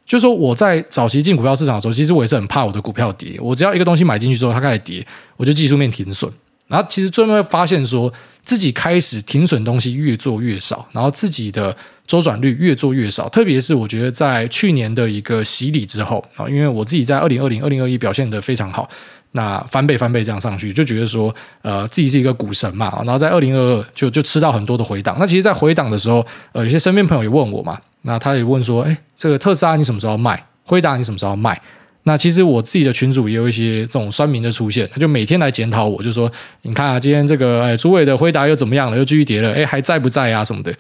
[0.09, 3.39] 就是说我在早期进股票市场的时候，其实我也是很怕我的股票跌。
[3.41, 6.33] 我只要一个东西买进去之后，它开始跌，我就技术面停损。
[6.67, 8.11] 然后其实最后发现说，
[8.43, 13.29] 自己开始停损东西越做越少，然后自己的周转率越做越少。
[13.29, 18.89] 特别是我觉得在去年的一个洗礼之后啊，因为我自己在二零二零、二零二一表现得非常好。
[19.33, 22.93] 那翻倍翻倍这样上去，就觉得说，呃，自己是一个股神嘛。
[23.05, 25.17] 然后在二零二二就就吃到很多的回档。
[25.21, 30.43] 那其实，在回档的时候，呃，有些身边朋友也问我嘛，那他也问说，哎，这个特斯拉你什么时候卖？
[30.65, 31.61] 辉达你什么时候卖？
[32.05, 36.31] 那其实我自己的群主也有一些这种酸民的出现，他就每天来检讨我，就说，
[36.63, 38.97] 你看啊，今天这个哎，主委的回答又怎么样了？
[38.97, 40.43] 又继续跌了，哎，还在不在啊？
[40.43, 40.73] 什么的。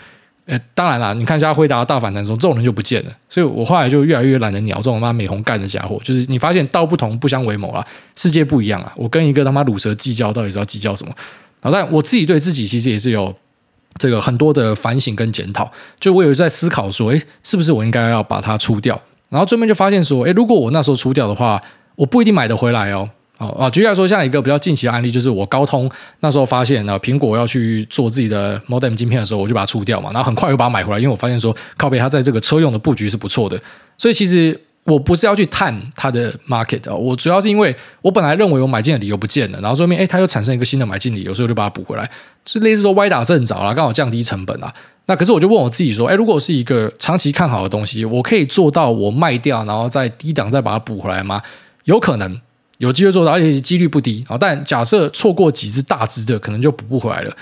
[0.49, 6.01] 呃，当然啦，你看一下辉达大反弹中，这种人就不见了，所以我后来就越来越懒得鸟这种妈美红干的家伙。
[6.03, 8.91] 就是你发现道不同不相为谋啊，世界不一样啊。
[8.97, 11.13] 我跟一个他妈鲁蛇计较，到底是要计较什么？
[11.61, 13.35] 好，但我自己对自己其实也是有
[13.99, 15.71] 这个很多的反省跟检讨。
[16.01, 18.99] 就我有在思考说，诶，是不是我应该要把它出掉？
[19.29, 21.61] 然后最后面就发现说，诶，如果我那时候出掉的话，
[21.97, 23.11] 我不一定买得回来哦。
[23.39, 25.89] 哦啊，举例来说，像一个比较近期的案例，就是我高通
[26.21, 33.57] 那时候发现呢，苹果要去做自己的 modem 晶片的时候，我就把它出掉嘛，然后很快又把它买回来，因为我发现说靠北它在这个车用的布局是不错的，
[33.97, 37.73] 所以其实我不是要去探它的 market 啊，我主要是因为
[38.03, 42.11] 我本来认为我买进的理由不见了，然后说明哎，它又产生一个新的买进理由，所以我就把它补回来，
[42.45, 44.75] 是类似说歪打正着啦，刚好降低成本啊。
[45.07, 51.41] 那可是我就问我自己说，哎，如果是一个长期看好的东西，我可以做到我卖掉，然后在低档再把它补回来吗？
[51.85, 52.41] 有可能。
[52.79, 54.37] 有机会做到，而且几率不低啊。
[54.39, 57.37] 但假设错过几只大只的，可能就补不回来了。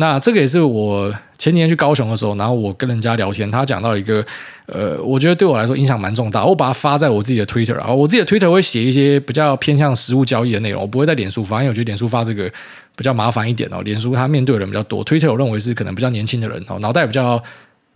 [0.00, 4.24] 那这个也是我前年去高雄的时候，然后我跟人家聊天，他讲到一个，
[4.66, 6.44] 呃，我觉得对我来说影响蛮重大。
[6.44, 12.48] 我把它发在我自己的 Twitter 啊，我自己的 Twitter 会写一些比较偏向实物交易的内容，我不会在脸书发，因为我觉得脸书发这个
[12.94, 13.82] 比较麻烦一点哦。
[13.82, 17.42] 脸书它面对的人比较多，Twitter 我认为是可能比较年轻的人哦，脑袋比较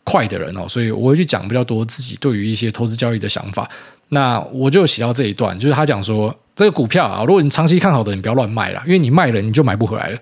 [0.03, 3.71] 快的人哦，所以我会去讲比较多自己对于一些投资交易的想法。
[4.09, 6.37] 那我就写到这一段，就是他讲说。
[6.55, 10.19] 这个股票啊，如果你长期看好的，你不要乱卖了，因为你卖了你就买不回来了。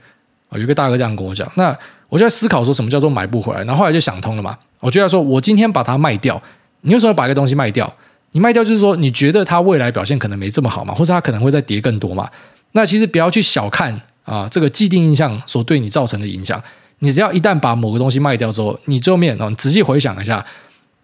[0.49, 1.77] 啊，有个大哥这样跟我讲，那
[2.09, 4.57] 我就在思考说什么叫做买不回来，然后后来就想通了嘛。
[4.81, 6.40] 我就在说，我今天把它卖掉，
[6.83, 7.93] 你为什么把一个东西卖掉？
[8.33, 12.29] 你卖掉就是说，你觉得它未来表现可能没这么好嘛，或者它可能会再跌更多嘛？
[12.73, 16.62] 那其实不要去小看啊，这个既定印象所对你造成的影响。
[17.01, 20.45] 你只要一旦把某个东西卖掉之后，你最后面啊，你仔细回想一下。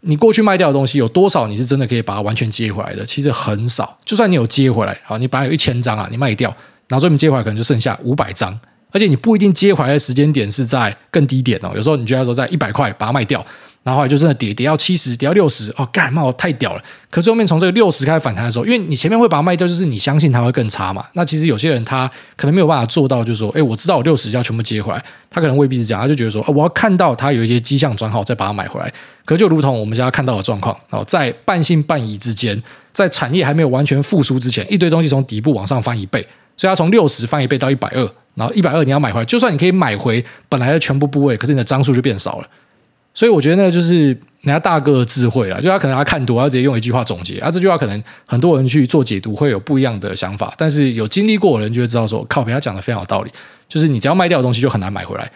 [0.06, 1.46] 你过去卖掉的东西有多少？
[1.48, 3.04] 你是真的可以把它完全接回来的？
[3.04, 3.98] 其实很少。
[4.04, 6.48] 就算你有接回来，好，你本来有一千张啊，你卖掉，
[6.88, 8.58] 然后最后接回来可能就剩下五百张，
[8.92, 11.72] 而且你不一定接回来的时间点是在更低点哦。
[11.74, 13.44] 有时候你觉得说在一百块把它卖掉。
[13.86, 16.32] 然后后来就真的跌跌到七十，跌到六十，哦，干嘛？
[16.32, 16.82] 太屌了！
[17.08, 21.06] 可是后面从这个六十开始反弹的时候，因为你前面会把它卖掉，就是你相信它会更差嘛。
[21.12, 28.92] 那其实有些人他可能没有办法做到，就是说，哎，我知道我六十要全部接回来，他可能未必是这样，他就觉得说，我要看到它有一些迹象转好，再把它买回来。
[29.24, 32.60] 可就如同我们现在看到的状况，哦，在半信半疑之间，
[32.92, 42.48] 在产业还没有完全复苏之前，一堆东西从底部往上翻一倍，所以它从六十翻一倍到一百二，然后一百二你要买回来，就算你可以买回本来的全部部位，可是你的张数就变少了。
[43.16, 44.08] 所以我觉得那就是
[44.42, 53.30] 人家大哥的智慧了，就他可能他看多，他直接用一句话总结，啊，这句话可能很多人去做解读会有不一样的想法，但是有经历过的人就会知道说，靠北他讲的非常有道理，
[53.66, 55.28] 就是你只要卖掉的东西就很难买回来，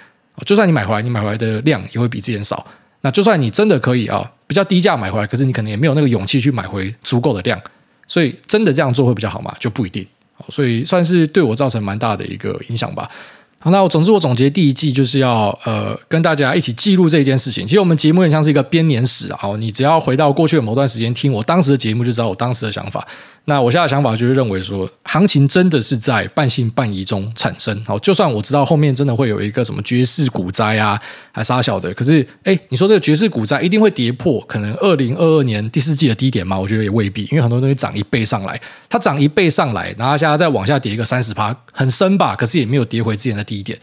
[0.45, 2.65] 就算你买回来，你买回来的量也会比之前少。
[3.01, 7.59] 那就算你真的可以啊，比较低价买回来，可是你可能也没有那个勇气去买回足够的量。
[8.07, 9.55] 所以真的这样做会比较好吗？
[9.59, 10.07] 就不一定。
[10.51, 13.09] 所以算是对我造成蛮大的一个影响吧。
[13.63, 17.67] 好，那我总之我总结第一季就是要呃跟大家一起记录这件事情。
[17.67, 23.07] 其实我们节目很像是一个编年史啊，你只要回到过去的某段时间听我当时的节目，就知道我当时的想法。
[23.51, 27.85] 那我现在的想法就是认为说，行情真的是在半信半疑中产生。
[27.85, 30.97] 好，就算我知道后面真的会有一个什么绝世股灾啊，
[31.33, 36.57] 还啥小的，可是哎，你说这个绝世股灾一定会跌破可能二零二二年第四季的低点吗？
[36.57, 38.57] 我觉得也未必，因为很多东西涨一倍上来，
[38.89, 42.37] 它涨一倍上来，然后现在再往下跌一个三十趴，很深吧？
[42.37, 43.77] 可是也没有跌回之前的低点。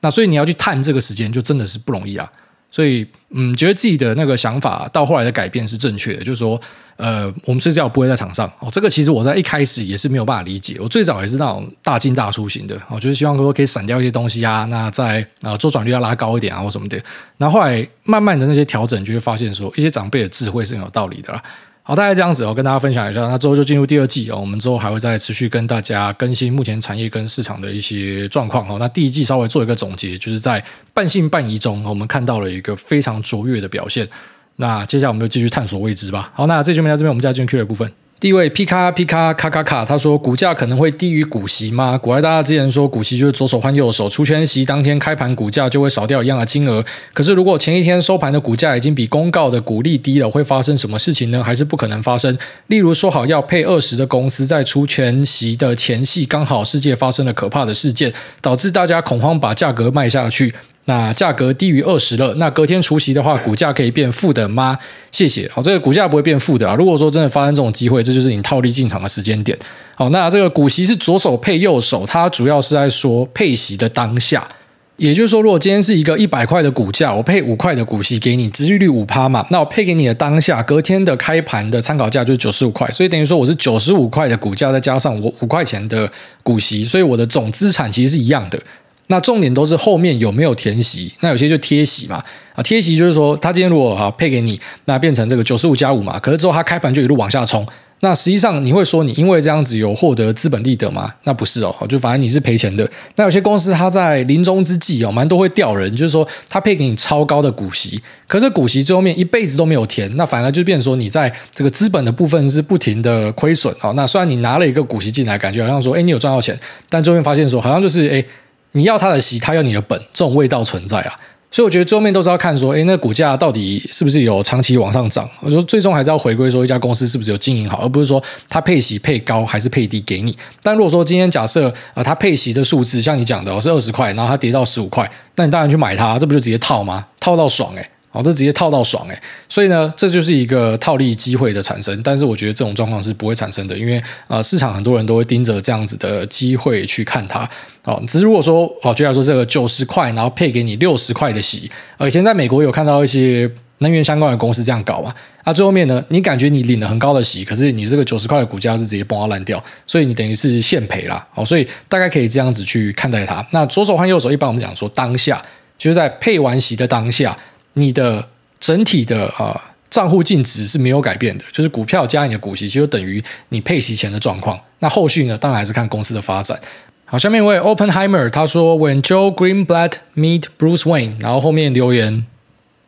[0.00, 2.28] 那所以你要去探这个时间，就真的是不容易啊。
[2.72, 6.58] 所以，嗯，觉得自己的那个想法到后来的改变是正确的，就是说，
[6.96, 8.68] 呃，我们睡觉不会在场上哦。
[8.72, 16.98] 这个其实我在一开始也是没有办法理解，我最早也是那种大进大出型的，我就是希望说可以闪掉一些东西啊，那在啊周转率要拉高一点啊或什么的。
[17.36, 21.42] 然后后来慢慢的那些调整，就会发现说一些长辈的智慧是很有道理的啦。
[21.84, 23.22] 好，大概这样子，哦跟大家分享一下。
[23.22, 28.76] 那之后就进入第二季哦，我们之后还会再持续跟大家更新目前产业跟市场的一些状况哦。
[28.78, 30.64] 那第一季稍微做一个总结，就是在
[30.94, 34.08] 半信半疑中，我们看到了一个非常卓越的表现。
[34.56, 36.30] 那接下来我们就继续探索未知吧。
[36.34, 37.90] 好，那这节目到这边，我们再进入 Q&A 的部分。
[38.22, 41.98] 第一位皮卡皮卡卡卡卡，他说股价可能会低于股息吗？
[41.98, 46.84] 国外大家之前说股息就是左手换右手，除权息当天开盘股价就会少掉一样的金额。
[47.12, 51.42] 可是如果前一天收盘的股价已经比公告的股利低了，会发生什么事情呢？
[51.42, 52.38] 还是不可能发生？
[52.68, 60.54] 例如说好要配二十的公司在除权息的前夕，刚好世界发生了可怕的事件，导致大家恐慌把价格卖下去。
[60.86, 64.76] 那价格低于二十了，那隔天除息的话，股价可以变负的吗？
[65.12, 65.48] 谢谢。
[65.52, 66.74] 好，这个股价不会变负的啊。
[66.74, 69.56] 如果说真的发生这种机会，这就是你套利进场的时间点。
[69.94, 74.48] 好，那这个股息是左手配右手，它主要是在说配息的当下，
[74.96, 86.10] 也就是说，如果今天是一个一百块的股价，我配五块的股息给你，殖利率五趴嘛，那我配给你的当下，隔天的开盘的参考价就是九十五块，所以等于说我是九十五块的股价，再加上我五块钱的
[86.42, 88.60] 股息，所以我的总资产其实是一样的。
[89.08, 92.22] 那重点都是后面有没有填息，那有些就贴息嘛，
[92.54, 97.66] 啊贴息就是说他今天如果啊配给你，那变成这个九十五加五嘛，可是之后他开盘就一路往下冲，
[98.00, 101.12] 那实际上你会说你因为这样子有获得资本利得吗？
[101.24, 102.88] 那不是哦，就反正你是赔钱的。
[103.16, 113.92] 那有些公司他在临终之际哦，蛮多会钓人，就是说他配给你超高的股息，可是股息最后面一辈子都没有填，那反而就变成说你在这个资本的部分是不停的亏损哦。
[113.94, 118.24] 那虽然你拿了一个股息进来，感觉好像说哎你有赚到钱，但最后面发现说好像就是哎。
[118.72, 121.14] 你要他的席，他要你的本，这种味道存在啊，
[121.50, 125.28] 所以我觉得最后面都是要看说，哎，那股价到底是不是有长期往上涨？
[125.40, 130.36] 我说最终还是要回归说一家公司是不是有经营好，而不是说它配息配高还是配低给你。
[130.62, 137.06] 但如果说今天假设啊，它配息的数字像你讲的，是二十块，然后它跌到十五块，那你当然去买它，这不就直接套吗？
[137.20, 137.86] 套到爽诶。
[138.12, 142.00] 哦，这直接套到爽诶，所以呢，这就是一个套利机会的产生。
[142.02, 147.48] 但是我觉得这种状况是不会产生的，因为、呃，市场很多人都会盯着这样子的机会去看它。
[147.84, 161.26] 哦，只是如果说哦，就像说这个九十块，然后配给你六十块的息，以前在美国有看到一些能源相关的公司这样搞嘛，啊，最后面呢，你感觉你领了很高的息，可是你这个九十块的股价是直接崩到烂掉，所以你等于是现赔啦。
[161.34, 163.44] 哦，所以大概可以这样子去看待它。
[163.50, 165.42] 那左手换右手，一般我们讲说当下，
[165.76, 167.36] 就是在配完息的当下。
[167.74, 168.28] 你的
[168.60, 169.60] 整体的啊
[169.90, 174.58] 账户净值是没有改变的，就是股票加你的股息，就等于你配息前的状况。
[174.78, 176.58] 那后续呢，当然还是看公司的发展。
[177.04, 182.24] 好，下面一位 Openheimer，他说：“When Joe Greenblatt meet Bruce Wayne。”然后后面留言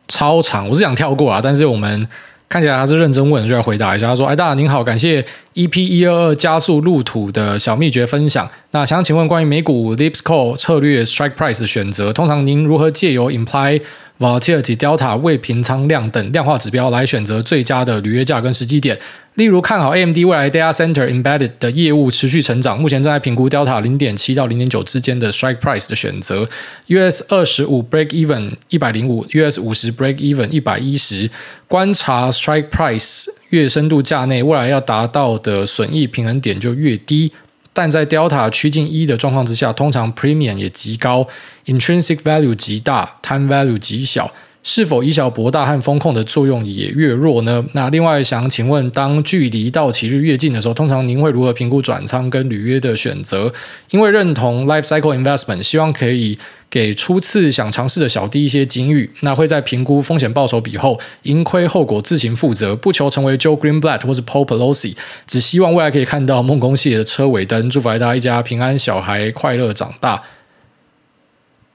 [0.07, 2.07] 超长，我是想跳过啊，但是我们
[2.49, 4.07] 看起来他是认真问，就要回答一下。
[4.07, 5.23] 他说：“哎，大家您好，感谢
[5.53, 8.49] EP 一二二加速入土的小秘诀分享。
[8.71, 13.79] 那想请问关于美股 Lips Call 策略 Strike Price 的选择，通常您如何借由 Imply
[14.17, 18.97] Volatility Delta 未平仓量等量化指标来选择最佳的履约价跟时机点。
[19.33, 26.47] 例如看好 AMD 未来 Data Center Embedded 的业务持续成长，目前正在评估 Delta 零点七到零点九之间的 Strike Price 的选择。
[26.87, 31.29] US 二十五 Break Even 一百零五，US 五十 Break Even 一百一十。
[31.67, 37.33] 观察 Strike Price 越深度价内，未来要达到的损益平衡点就越低。
[37.75, 41.27] 但在 Delta 趋近一的状况之下，通常 Premium 也极高
[41.65, 44.31] ，Intrinsic Value 极大，Time Value 极小。
[44.67, 47.63] 是否以小博大和风控的作用也越弱呢？
[47.73, 53.53] 那另外想请问，当距离到期日越近的时候，通常您会如何评估转仓跟履约的选择？
[53.91, 59.11] 因为认同 Life Cycle Investment，希望可以给初次想尝试的小弟一些金玉。
[59.19, 64.95] 那会在评估风险报酬比后，盈亏后果自行负责，不求成为 Joe Greenblatt 或是 Paul Pelosi，
[65.27, 67.69] 只希望未来可以看到梦工系列的车尾灯。
[67.69, 70.23] 祝福大家一家平安，小孩快乐长大。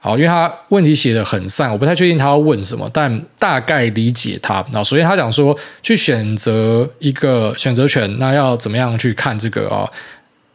[0.03, 4.65] 好，因为他问题写得很散，我不太确定他要问什么，但大概理解他。
[4.71, 9.87] 那首先他讲说，去选择一个选择权，那要怎么样去看这个啊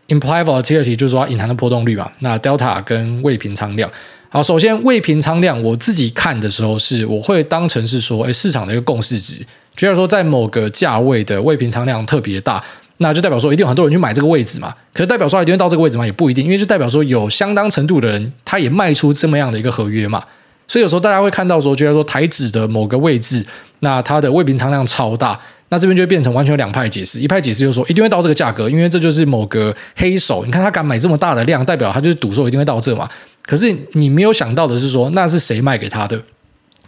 [0.09, 2.11] ？Implied volatility 就是说隐含的波动率嘛。
[2.19, 3.89] 那 Delta 跟未平仓量。
[4.31, 12.61] 好，首先未平仓量，我自己看的时候是，我会当成是说，哎，市场的一个共识值，觉得说在某个价位的未平仓量特别大。
[12.99, 16.07] 那就代表说一定有很多人去买这个位置嘛，可是代表说一定会到这个位置吗？
[16.07, 20.25] 也不一定，因为就代表说有相当程度的人他也卖出这么样的一个合约嘛，
[20.67, 23.45] 所以有时候大家会看到说，觉得说台指的某个位置，
[23.81, 25.39] 那它的未平仓量超大，
[25.69, 33.09] 那这边就会变成完全两派解释，一派解释就是说一定会到这个价格，因为这就是某个黑手，你看他敢买这么大的量，代表他就是赌说一定会到这嘛，
[33.45, 36.21] 可是你没有想到的是说，那是谁卖给他的？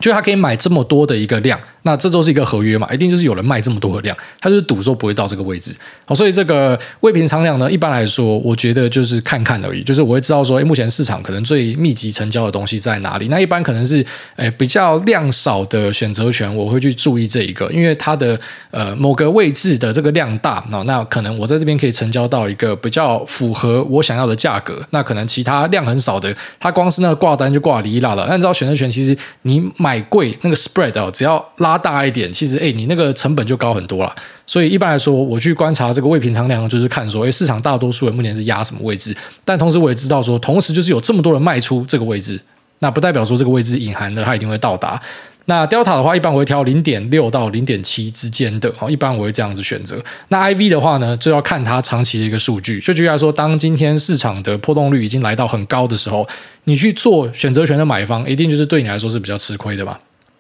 [0.01, 1.59] 就他可以买这么多的一个量。
[1.89, 5.75] 那这都是一个合约嘛，一定就是有人卖这么多的量，他就是赌说不会到这个位置。
[6.05, 13.29] 好，所以这个未平仓量呢，一般来说，我觉得就是看看而已，就是我会知道说，诶，目前市场可能最密集成交的东西在哪里。
[13.29, 14.05] 那一般可能是
[14.37, 18.39] 诶比较量少的选择权，我会去注意这一个，因为它的
[18.71, 24.79] 呃某个位置的这个量大，那那可能我在这边可以成交到一个比较符合我想要的价格。
[24.91, 28.27] 那可能其他量很少的，它光是那个挂单就挂离啦了。
[28.29, 31.78] 那你知道选择权其实你买贵那个 spread 哦，只要拉。
[31.79, 34.15] 大一点，其实哎，你那个成本就高很多了。
[34.47, 39.17] 所以一般来说，我去观察这个未平仓量，就是看说，哎，市场大多数人目前是压什么位置。
[39.45, 42.41] 但同时我也知道说，同时就是有这么多人卖出这个位置，
[42.81, 45.01] 那不代表说这个位置隐含的它一定会到达。
[45.47, 49.97] 那 Delta 的话，一般我会挑零点六到零点七之间的哦，一般我会这样子选择。
[50.29, 52.79] 那 IV 的话呢，就要看它长期的一个数据。
[52.81, 56.29] 就举例来说，当今天市场的波动率已经来到很高的时候，
[56.65, 59.97] 你去做选择权的买方，一定就是对你来说是比较吃亏的嘛。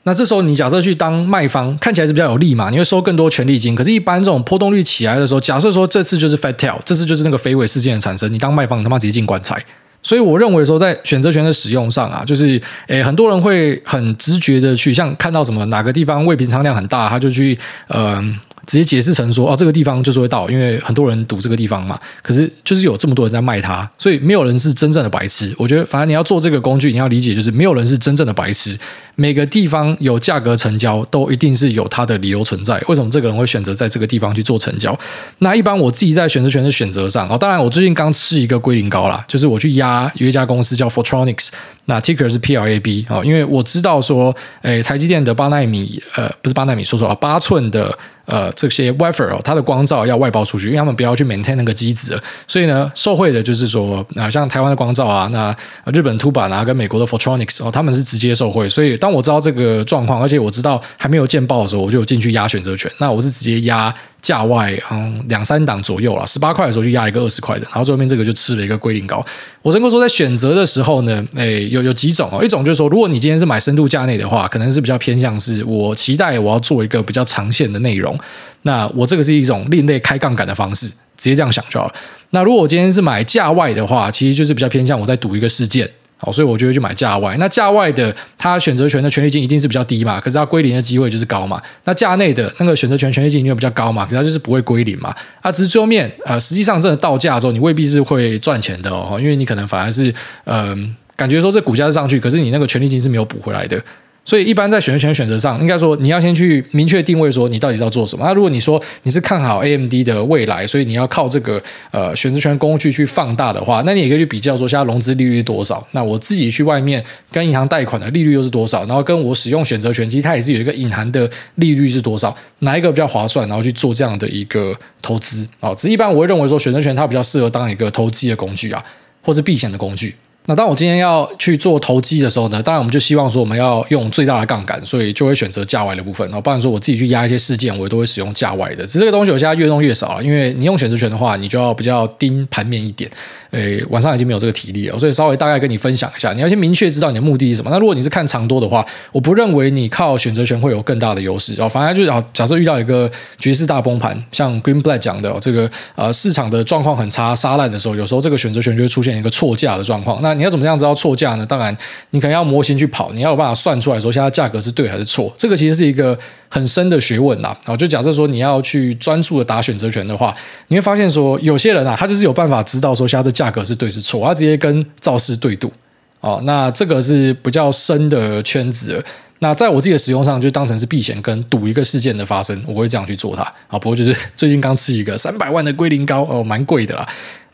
[0.09, 3.74] 那这时候你假设去当卖方，看起来是比较有利嘛，你会收更多权利金。
[3.74, 9.62] 可是，一般这种波动率起来的时候，假设说这次就是 fat tail，这次就是那个肥尾事件的产生，你当卖方，你他妈直接进棺材。
[10.02, 18.24] 所以，我认为说在选择权的使用上啊，就是诶，很多人会很直觉的去，像看到什么哪个地方未平仓量很大，他就去呃。
[18.66, 21.98] 直接解释成说，哦，这个地方就是会到，因为很多人赌这个地方嘛。
[22.20, 25.54] 可是就是有这么多人在卖它，所以没有人是真正的白痴。
[25.56, 28.78] 我觉得，反正你要做这个工具，你要理解，就是没有人是真正的白痴。
[29.20, 32.80] 每个地方有价格成交，都一定是有它的理由存在。
[32.86, 34.96] 为什么这个人会选择在这个地方去做成交？
[35.38, 41.48] 那一般我自己在选择权的选择上，哦，当然我最近刚吃一个归零膏啦，就是我去压有一家公司叫 Photronics，
[41.86, 47.98] 那 Ticker 是 PLAB 哦，因为我知道说，诶，台积电的八奈米，呃，不是八奈米，说错了，八寸的。
[48.28, 55.56] 呃，这些 wafer 哦，它的光罩要外包出去，因为他们不要去 maintain 那个机子，所以呢，受惠的就是说，啊、像台湾的光罩啊，那
[55.94, 58.68] 日本 TUBA 啊，跟美国的 Photronics 哦，他们是直接受惠。
[58.68, 62.90] 所以当我知道这个状况，而且我知道还没有见报的时候，我就有进去压选择权。
[62.98, 63.94] 那我是直接压。
[64.20, 69.24] 价外嗯两三档左右了，十八块的时候就压一个二十块的，然后最后面这个就吃了一个龟苓膏。
[69.62, 78.18] 我能够说在选择的时候呢，诶有有几种哦，一种就是说，如果你今天是买深度价内的话，可能是比较偏向是我期待我要做一个比较长线的内容，
[78.62, 81.94] 那我这个是一种另类开杠杆的方式，直接这样想就好了。
[82.30, 85.88] 那如果我今天是买价外的话，其实就是比较偏向我在赌一个事件。
[86.20, 87.36] 好，所以我就会去买价外。
[87.38, 91.62] 那价外的，它选择权的权利金一定是比较低嘛，可是它归零的机会就是高嘛。
[91.84, 95.14] 那价内的那个选择权权利金因为比较高嘛，可是它就是不会归零嘛。
[95.40, 100.12] 啊，只是最后面，呃，实际上真的到价之后，你未必是会赚钱的哦，因为你可能反而是，
[100.44, 103.80] 嗯、感觉说这股价是上去，可是你那个权利金是没有补回来的。
[104.29, 108.26] 所以，一般在选择权选择上，应该说你要先去明确定位，说你到底是要做什么。
[108.26, 111.59] 那如果你说你是看好 AMD 的未来，所以你要靠这个
[111.93, 115.83] 呃选择权工具去放大的话，那你也可以去比较说，现在融资利率多少？
[115.93, 117.03] 那我自己去外面
[117.33, 118.85] 跟银行贷款的利率又是多少？
[118.85, 122.37] 然后跟我使用选择权，其实它也是有一个隐含的利率是多少？
[122.59, 123.49] 哪一个比较划算？
[123.49, 125.74] 然后去做这样的一个投资啊。
[125.74, 128.85] 只一般我会认为说，选择权它比较适合当一个投机的工具啊，
[129.22, 130.14] 或是避险的工具。
[130.49, 136.26] 那当我今天要去做投机的时候呢，当然我们就希望说我们要用最大的杠杆，所以就会选择价外的部分。
[136.28, 138.86] 然后，不然说我自己去压一些事件，我也都会使用价外的。
[138.86, 143.11] 只是这个东西我现在越弄越少了，因为你用选择权的话，你就要比较盯盘面一点。
[143.51, 146.32] 诶，晚上已经没有这个体力了，所以稍微大概跟你分享一下。
[146.32, 147.70] 你要先明确知道你的目的是什么。
[147.70, 151.55] 那如果你是看长多的话，我不认为你靠选择权会有更大的优势。
[151.61, 160.20] 哦，反而就是假设遇到一个局势大崩盘，像 Green Black 讲的这个呃市场的状况很差、杀烂的时候，有时候这个选择权就会出现一个错价的状况。
[160.22, 161.46] 那你要怎么样知道错价呢？
[161.46, 161.74] 当然，
[162.11, 165.32] 你可能要模型去跑，你要有办法算出来说现在价格是对还是错。
[165.38, 166.18] 这个其实是一个
[166.49, 167.57] 很深的学问呐。
[167.64, 170.34] 啊，就假设说你要去专注的打选择权的话，
[170.68, 174.26] 你会发现说有些人啊，他就是有办法知道说现在的价格是对是错。
[174.26, 175.72] 他直接跟造势对赌
[176.20, 179.05] 哦，那这个是比较深的圈子。
[179.39, 183.78] 那在我自己的使用上，就当成是避险跟赌一个事件的发生，我会这样去做它啊。
[183.78, 187.09] 不过就是 最近刚吃一个三百万的龟苓膏哦，蛮贵的啦。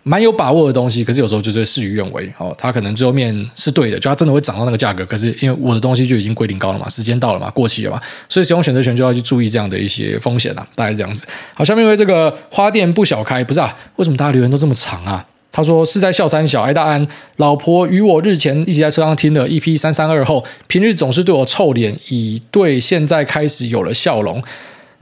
[0.07, 2.55] 蛮有把握的东西，可是有时候就是事与愿违哦。
[2.59, 11.25] 它可能最后面是对的，就它真的会涨到那个价格，可是因为我的东西就已经归零高了嘛，时间到了嘛，过期了嘛，所以使用选择权就要去注意这样的一些风险啦，大概这样子。
[11.55, 13.75] 好，下面因为这个花店不小开，不是啊？
[13.97, 15.25] 为什么大家留言都这么长啊？
[15.57, 24.43] 他说是在笑三小，挨大安老婆与我日前一起在车上听了 EP 三三二后，平日总是对我臭脸，已对现在开始有了笑容。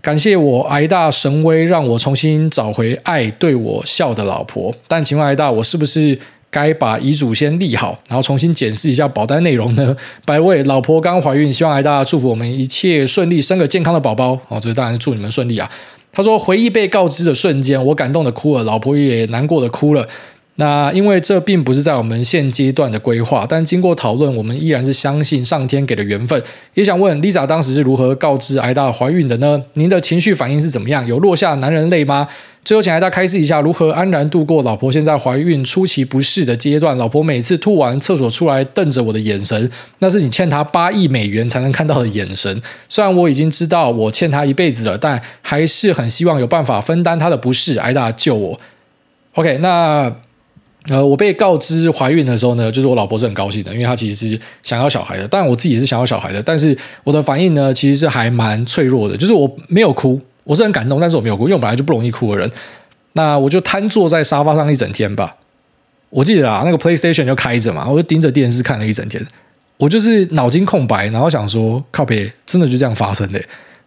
[0.03, 4.75] 感谢我挨大神威，让我重新找回爱对我笑的老婆。
[4.87, 6.19] 但请问挨大，我是不是
[6.51, 9.97] 该把遗嘱先立好，然后重新检视一下保单内容呢？
[10.27, 14.39] 百位老婆刚怀孕，希望挨大祝福我们一切顺利，生个健康的宝宝。
[14.49, 15.71] 哦，这当然祝你们顺利啊。
[16.15, 20.07] 他说回忆被告知的瞬间，我感动的哭了，老婆也难过的哭了。
[20.57, 26.41] 那因为这并不是在我们现阶段的规划，但经过讨论，我们依然是相信上天给的缘分。
[26.75, 29.63] 也想问 Lisa 当时是如何告知挨大怀孕的呢？
[29.75, 31.07] 您的情绪反应是怎么样？
[31.07, 32.29] 有落下男人泪吗？
[32.65, 36.97] 最后请挨大开示一下，如何安然度过老婆现在怀孕出其不意的阶段？
[36.99, 42.61] 老婆每次吐完厕所出来瞪着我的眼神，那是你欠她八亿美元才能看到的眼神。
[42.91, 47.79] 虽然我已经知道我欠她一辈子了，但还是很希望有办法分担她的不适。
[47.79, 48.61] 挨大救我。
[49.33, 50.15] OK，那。
[50.89, 55.29] 呃，我被告知怀孕的时候呢，就是我老婆是很高兴的，因为她其实是想要小孩的。
[55.29, 59.17] 当然，我自己也是想要小孩的，但是我的反应呢，其实是还蛮脆弱的。
[59.17, 62.51] 就是我没有哭，我是很感动，但是我没有哭，因为我本来就不容易哭的人。
[63.13, 65.37] 那我就瘫坐在沙发上一整天吧。
[66.11, 69.25] 我记得啊，那个 PlayStation 就开着嘛，我就盯着电视看了一整天。
[69.79, 73.41] 我就是脑筋空白，然后想说，靠别，真的就这样发生的。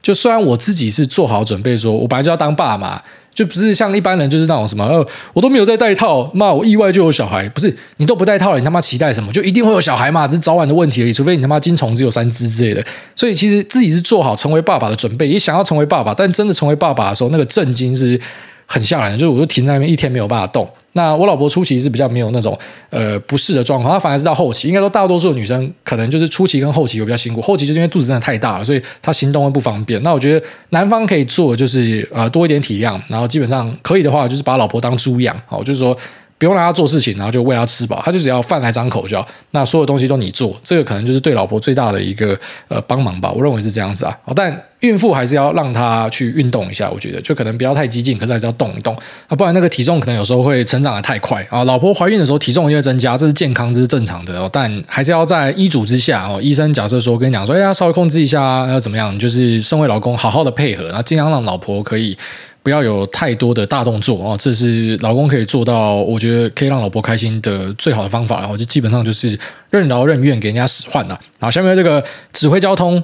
[0.06, 3.02] 就虽然我自己是做好准备，说我本来就要当爸嘛。
[3.34, 9.30] 就不是像一般人，就是那种什么，呃，我都没有在带套，妈，我意外就有小孩，不是你都不带套了，你他妈期待什么？
[9.34, 10.26] 就一定会有小孩嘛？
[10.26, 12.82] 这是早晚的问题而已，除非你他妈精虫只有三只之类的。
[13.14, 18.18] 所以其实自己是做好成为爸爸的准备，也想要成为爸爸，但真的成为爸爸的时候，那个震惊是
[18.66, 20.70] 很吓人的，就是我就停在那边一天没有办法动。
[20.98, 22.58] 那我老婆初期是比较没有那种
[22.90, 30.02] 呃不适的状况，她反而是到后期，应该说大多数的女生可能就是初期跟后期会比较辛苦，后期就是因为肚子真的太大了，所以她行动会不方便。
[30.04, 35.96] 那我觉得男方可以做就是呃多一点体谅，然后基本上可以的话就是把老婆当猪养，好，就是说。
[36.38, 39.28] 不用让他做事情，然后就喂他吃饱，他就只要饭来张口就好。
[39.52, 43.32] 那所有东西都你做，这个可能就是对老婆最大的一个呃帮忙吧。
[43.32, 44.18] 我认为是这样子啊。
[44.36, 48.94] 但孕妇还是要让她去运动一下，我觉得就可能不要太激进，可是还是要动一动
[49.28, 51.64] 啊，不然那个体重可能有时候会成长得太快啊。
[51.64, 54.50] 老婆怀孕的时候体重就会增加，这是健康，这是正常的哦。
[54.52, 56.40] 但还是要在医嘱之下哦。
[56.42, 59.18] 医生假设说跟你讲说，哎呀，稍微控制一下，要怎么样？
[59.18, 62.18] 就是身为老公好好的配合，然后尽量让老婆可以。
[62.66, 68.40] 不要有太多的大动作哦，这是老公可以做到，我觉得可以让老婆开心的最好的方法。
[68.40, 69.38] 然后就基本上就是
[69.70, 71.10] 任劳任怨，给人家使唤了。
[71.38, 72.04] 然后，下面这个
[72.34, 73.04] 指挥交通，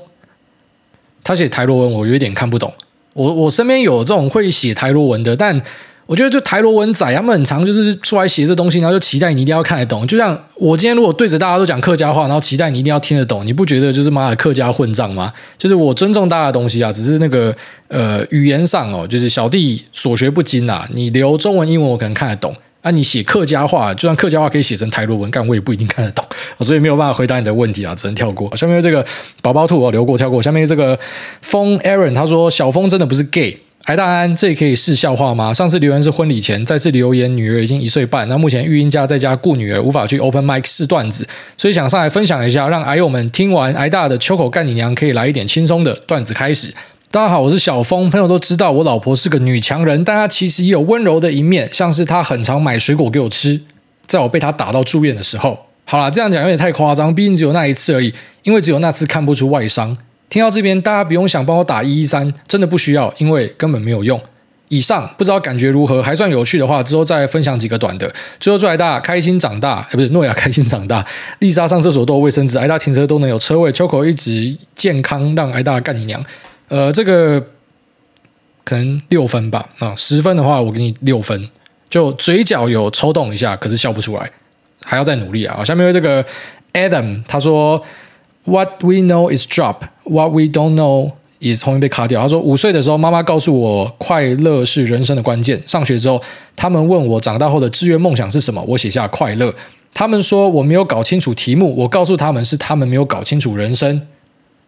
[1.24, 2.74] 他写台罗文，我有点看不懂。
[3.14, 5.62] 我我身边有这种会写台罗文的，但。
[6.12, 10.05] 我觉得就台罗文仔，他们很常就是出来写这东西，然后就期待你一定要看得懂。
[10.05, 15.32] 就像我今天如果对着大家都讲客家话，然后期待你一定要听得懂，你不觉得就是妈的客家混账吗？
[15.57, 17.55] 就是我尊重大家的东西啊，只是那个
[17.88, 20.86] 呃语言上哦，就是小弟所学不精啊。
[20.91, 26.26] 你留中文、英文我可能看得懂啊，你写客家话，就算客家话可以写成台罗文，干我也不一定看得懂，
[26.59, 28.53] 所以没有办法回答你的问题啊，只能跳过。
[28.57, 29.05] 下面这个
[29.41, 30.43] 宝宝兔我留过跳过。
[30.43, 30.99] 下面这个
[31.41, 33.57] 风 Aaron 他说小风真的不是 gay。
[33.86, 35.52] 挨大安，这里可以是笑话吗？
[35.52, 41.28] 上次留言是婚礼前，再次留言女儿已经一岁半，那目前育婴家在家顾女儿，无法去 open mic 试段子，
[41.58, 46.72] 所以想上来分享一下，让癌友们听完挨大的秋口干你娘，可以来一点轻松的段子开始。
[47.10, 53.62] 大家好，我是小峰，朋友都知道我老婆是个女强人，但她其实也有温柔的一面，像是她很常买水果给我吃，
[54.06, 55.66] 在我被她打到住院的时候。
[55.86, 58.14] 好啦，这样讲有点太夸张，毕竟只有那一次而已，
[58.44, 59.98] 因为只有那次看不出外伤。
[60.32, 64.20] 听到这边，大家不用想帮我打一一三，真的不需要，因为根本没有用。
[64.70, 68.10] 以上不知道感觉如何，还算有趣的话，之后再分享几个短的。
[68.40, 71.06] 最后祝挨大开心长大，哎，不是诺亚开心长大。
[71.40, 76.24] 丽莎上厕所都有卫生纸，挨大停车都能有车位，秋口一直健康，让挨大干你娘。
[76.70, 77.46] 呃，这个
[78.64, 81.50] 可能六分吧，啊，十分的话我给你六分。
[81.90, 84.32] 就嘴角有抽动一下，可是笑不出来，
[84.82, 85.62] 还要再努力啊。
[85.66, 86.26] 下面这个
[86.72, 87.84] Adam 他说。
[88.46, 89.84] What we know is drop.
[90.04, 92.22] What we don't know is 后面被卡掉。
[92.22, 95.62] 他说五岁的时候，妈妈告诉我，快乐是人生的关键。
[95.68, 96.22] 上学之后，
[96.56, 99.54] 他们问我长大后的志愿梦想是什么，我写下快乐。
[99.94, 104.08] 他们说我没有搞清楚题目，我告诉他们是他们没有搞清楚人生。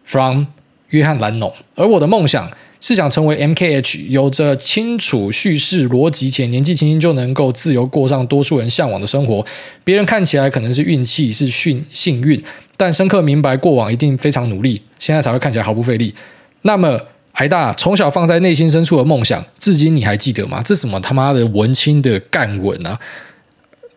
[0.04, 0.44] From
[0.90, 1.52] 约翰兰农。
[1.74, 2.50] 而我的梦想
[2.84, 9.42] 是想成为 MKH，有着清楚叙事逻辑且年纪轻轻就能够自由过上多数人向往的生活。
[9.82, 12.44] 别人看起来可能是运气，是幸幸运。
[12.76, 16.14] 但深刻明白过往一定非常努力，现在才会看起来毫不费力。
[16.60, 17.00] 那么，
[17.32, 20.60] 挨大从小放在内心深处的梦想，至今你还记得吗？
[20.62, 23.00] 这什么他妈的文青的干文啊！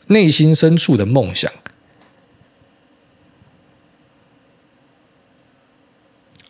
[0.07, 1.51] 内心深处的梦想。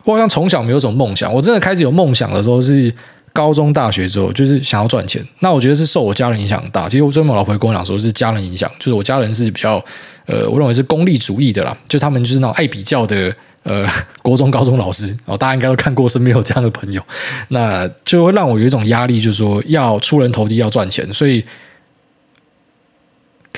[0.08, 2.90] 我好像从小没有什么梦想，我真的开始有梦想的时候是
[3.34, 5.22] 高中、大学之后，就是想要赚钱。
[5.40, 6.88] 那我觉得是受我家人影响大。
[6.88, 9.84] 其实我最近我老婆跟我讲说，是家人影响，就是我家人是比较
[10.24, 13.30] 呃，我认为是功利主义的啦，就他们就是那种爱比较的
[13.64, 13.86] 呃，
[14.22, 15.14] 国中、高中老师。
[15.26, 17.02] 哦，大家应该都看过，身边有这样的朋友，
[17.48, 21.44] 那就会让我有一种压力，就是说要出人头地，要赚钱，所以。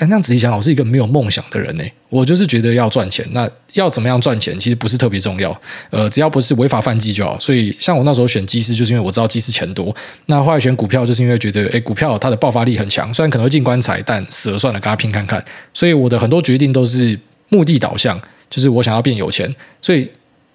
[0.00, 1.84] 但这样仔细想，我是一个没有梦想的人呢。
[2.08, 5.60] 我就是觉得要赚钱，那要怎么样赚钱，其实不是特别重要。
[5.90, 7.38] 呃，只要不是违法犯纪就好。
[7.38, 9.94] 所以，像我那时候选机师，就是因为我知道机师钱多。
[10.24, 15.44] 那后来选股票，就是因为觉得，诶，股票它的爆发力很强，虽然可能会进棺材，但死了算了，跟他拼看看。
[15.74, 17.20] 所以，我的很多决定都是
[17.50, 19.54] 目的导向，就是我想要变有钱。
[19.82, 20.08] 所以，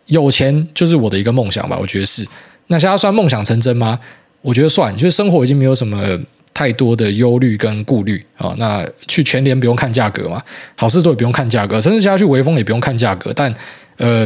[0.08, 2.26] 有钱就是我的一个梦想吧，我觉得是。
[2.66, 4.00] 那现在算梦想成真吗？
[4.42, 6.20] 我觉得算，就是生活已经没有什么。
[6.56, 10.42] 太多的忧虑跟顾虑啊，那去全联不用看价格嘛，
[10.78, 13.34] 好事多也不用看价格，甚至现在去微风也不用看价格。
[13.36, 13.54] 但，
[13.98, 14.26] 嗯、呃，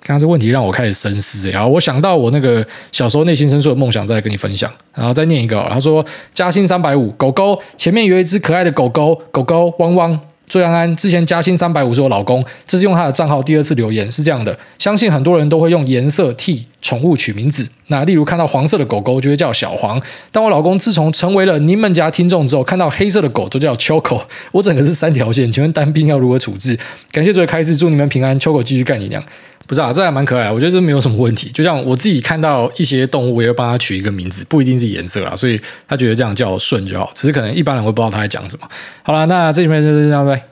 [0.00, 1.50] 刚刚这问题让我开始深思。
[1.50, 4.72] 然后我想到我那个小时候内心深处的梦想，再跟你分享。
[4.94, 6.02] 然后再念一个，他说：
[6.32, 10.18] 加薪三百五，狗狗前面有一只可爱的狗狗，狗狗汪汪。
[10.48, 20.00] 周安安之前加薪三百五十我老公，这是用他的账号第二次留言，是这样的：相信很多人都会用颜色替宠物取名字，那例如看到黄色的狗狗就会叫小黄，
[20.32, 24.22] 但我老公自从成为了你们家听众之后，看到黑色的狗都叫 Choco，，
[24.52, 26.78] 我整个是三条线，请问单兵要如何处置？
[27.12, 29.22] 感谢这位开始，祝你们平安，，Choco 继续干你娘。
[29.68, 31.50] 不是啊，这还蛮可爱的，我觉得这没有什么问题。
[31.50, 37.10] 就像我自己看到一些动物，我也会帮它取一个名字，不一定是颜色啦，所以他觉得这样叫顺就好。
[37.14, 38.66] 只是可能一般人会不知道他在讲什么。
[39.02, 40.42] 好了，那这里面就是这样呗。